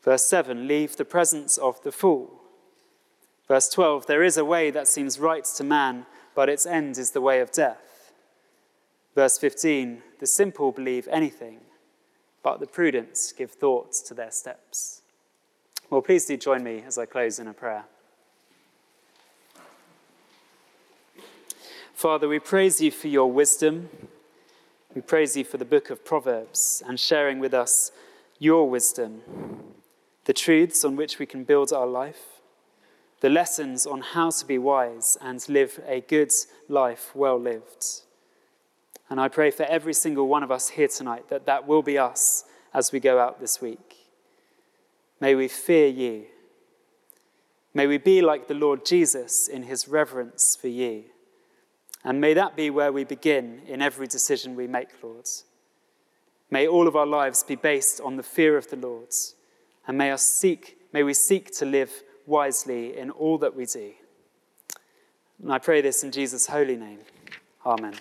Verse 0.00 0.30
7 0.30 0.68
Leave 0.68 0.94
the 0.94 1.04
presence 1.04 1.58
of 1.58 1.82
the 1.82 1.90
fool. 1.90 2.40
Verse 3.48 3.68
12 3.68 4.06
There 4.06 4.22
is 4.22 4.36
a 4.36 4.44
way 4.44 4.70
that 4.70 4.86
seems 4.86 5.18
right 5.18 5.44
to 5.56 5.64
man, 5.64 6.06
but 6.36 6.48
its 6.48 6.66
end 6.66 6.98
is 6.98 7.10
the 7.10 7.20
way 7.20 7.40
of 7.40 7.50
death. 7.50 7.88
Verse 9.18 9.36
15 9.36 10.00
The 10.20 10.28
simple 10.28 10.70
believe 10.70 11.08
anything, 11.08 11.58
but 12.44 12.60
the 12.60 12.68
prudent 12.68 13.18
give 13.36 13.50
thought 13.50 13.92
to 14.06 14.14
their 14.14 14.30
steps. 14.30 15.02
Well, 15.90 16.02
please 16.02 16.26
do 16.26 16.36
join 16.36 16.62
me 16.62 16.84
as 16.86 16.98
I 16.98 17.06
close 17.06 17.40
in 17.40 17.48
a 17.48 17.52
prayer. 17.52 17.86
Father, 21.94 22.28
we 22.28 22.38
praise 22.38 22.80
you 22.80 22.92
for 22.92 23.08
your 23.08 23.32
wisdom. 23.32 23.88
We 24.94 25.00
praise 25.00 25.36
you 25.36 25.42
for 25.42 25.56
the 25.56 25.64
book 25.64 25.90
of 25.90 26.04
Proverbs 26.04 26.80
and 26.86 27.00
sharing 27.00 27.40
with 27.40 27.52
us 27.52 27.90
your 28.38 28.70
wisdom, 28.70 29.22
the 30.26 30.32
truths 30.32 30.84
on 30.84 30.94
which 30.94 31.18
we 31.18 31.26
can 31.26 31.42
build 31.42 31.72
our 31.72 31.88
life, 31.88 32.40
the 33.18 33.30
lessons 33.30 33.84
on 33.84 34.00
how 34.00 34.30
to 34.30 34.46
be 34.46 34.58
wise 34.58 35.18
and 35.20 35.44
live 35.48 35.80
a 35.88 36.02
good 36.02 36.30
life 36.68 37.10
well 37.16 37.36
lived. 37.36 38.02
And 39.10 39.20
I 39.20 39.28
pray 39.28 39.50
for 39.50 39.64
every 39.64 39.94
single 39.94 40.28
one 40.28 40.42
of 40.42 40.50
us 40.50 40.68
here 40.68 40.88
tonight 40.88 41.28
that 41.28 41.46
that 41.46 41.66
will 41.66 41.82
be 41.82 41.98
us 41.98 42.44
as 42.74 42.92
we 42.92 43.00
go 43.00 43.18
out 43.18 43.40
this 43.40 43.60
week. 43.60 43.96
May 45.20 45.34
we 45.34 45.48
fear 45.48 45.88
you. 45.88 46.26
May 47.74 47.86
we 47.86 47.98
be 47.98 48.22
like 48.22 48.48
the 48.48 48.54
Lord 48.54 48.84
Jesus 48.84 49.48
in 49.48 49.64
his 49.64 49.88
reverence 49.88 50.56
for 50.60 50.68
you. 50.68 51.04
And 52.04 52.20
may 52.20 52.34
that 52.34 52.56
be 52.56 52.70
where 52.70 52.92
we 52.92 53.04
begin 53.04 53.62
in 53.66 53.82
every 53.82 54.06
decision 54.06 54.54
we 54.54 54.66
make, 54.66 54.88
Lord. 55.02 55.26
May 56.50 56.66
all 56.66 56.88
of 56.88 56.96
our 56.96 57.06
lives 57.06 57.42
be 57.42 57.56
based 57.56 58.00
on 58.00 58.16
the 58.16 58.22
fear 58.22 58.56
of 58.56 58.70
the 58.70 58.76
Lord. 58.76 59.10
And 59.86 59.98
may, 59.98 60.10
us 60.10 60.22
seek, 60.22 60.78
may 60.92 61.02
we 61.02 61.14
seek 61.14 61.50
to 61.58 61.64
live 61.64 61.90
wisely 62.26 62.96
in 62.96 63.10
all 63.10 63.38
that 63.38 63.54
we 63.54 63.66
do. 63.66 63.92
And 65.42 65.52
I 65.52 65.58
pray 65.58 65.80
this 65.80 66.02
in 66.02 66.12
Jesus' 66.12 66.46
holy 66.46 66.76
name. 66.76 67.00
Amen. 67.64 67.94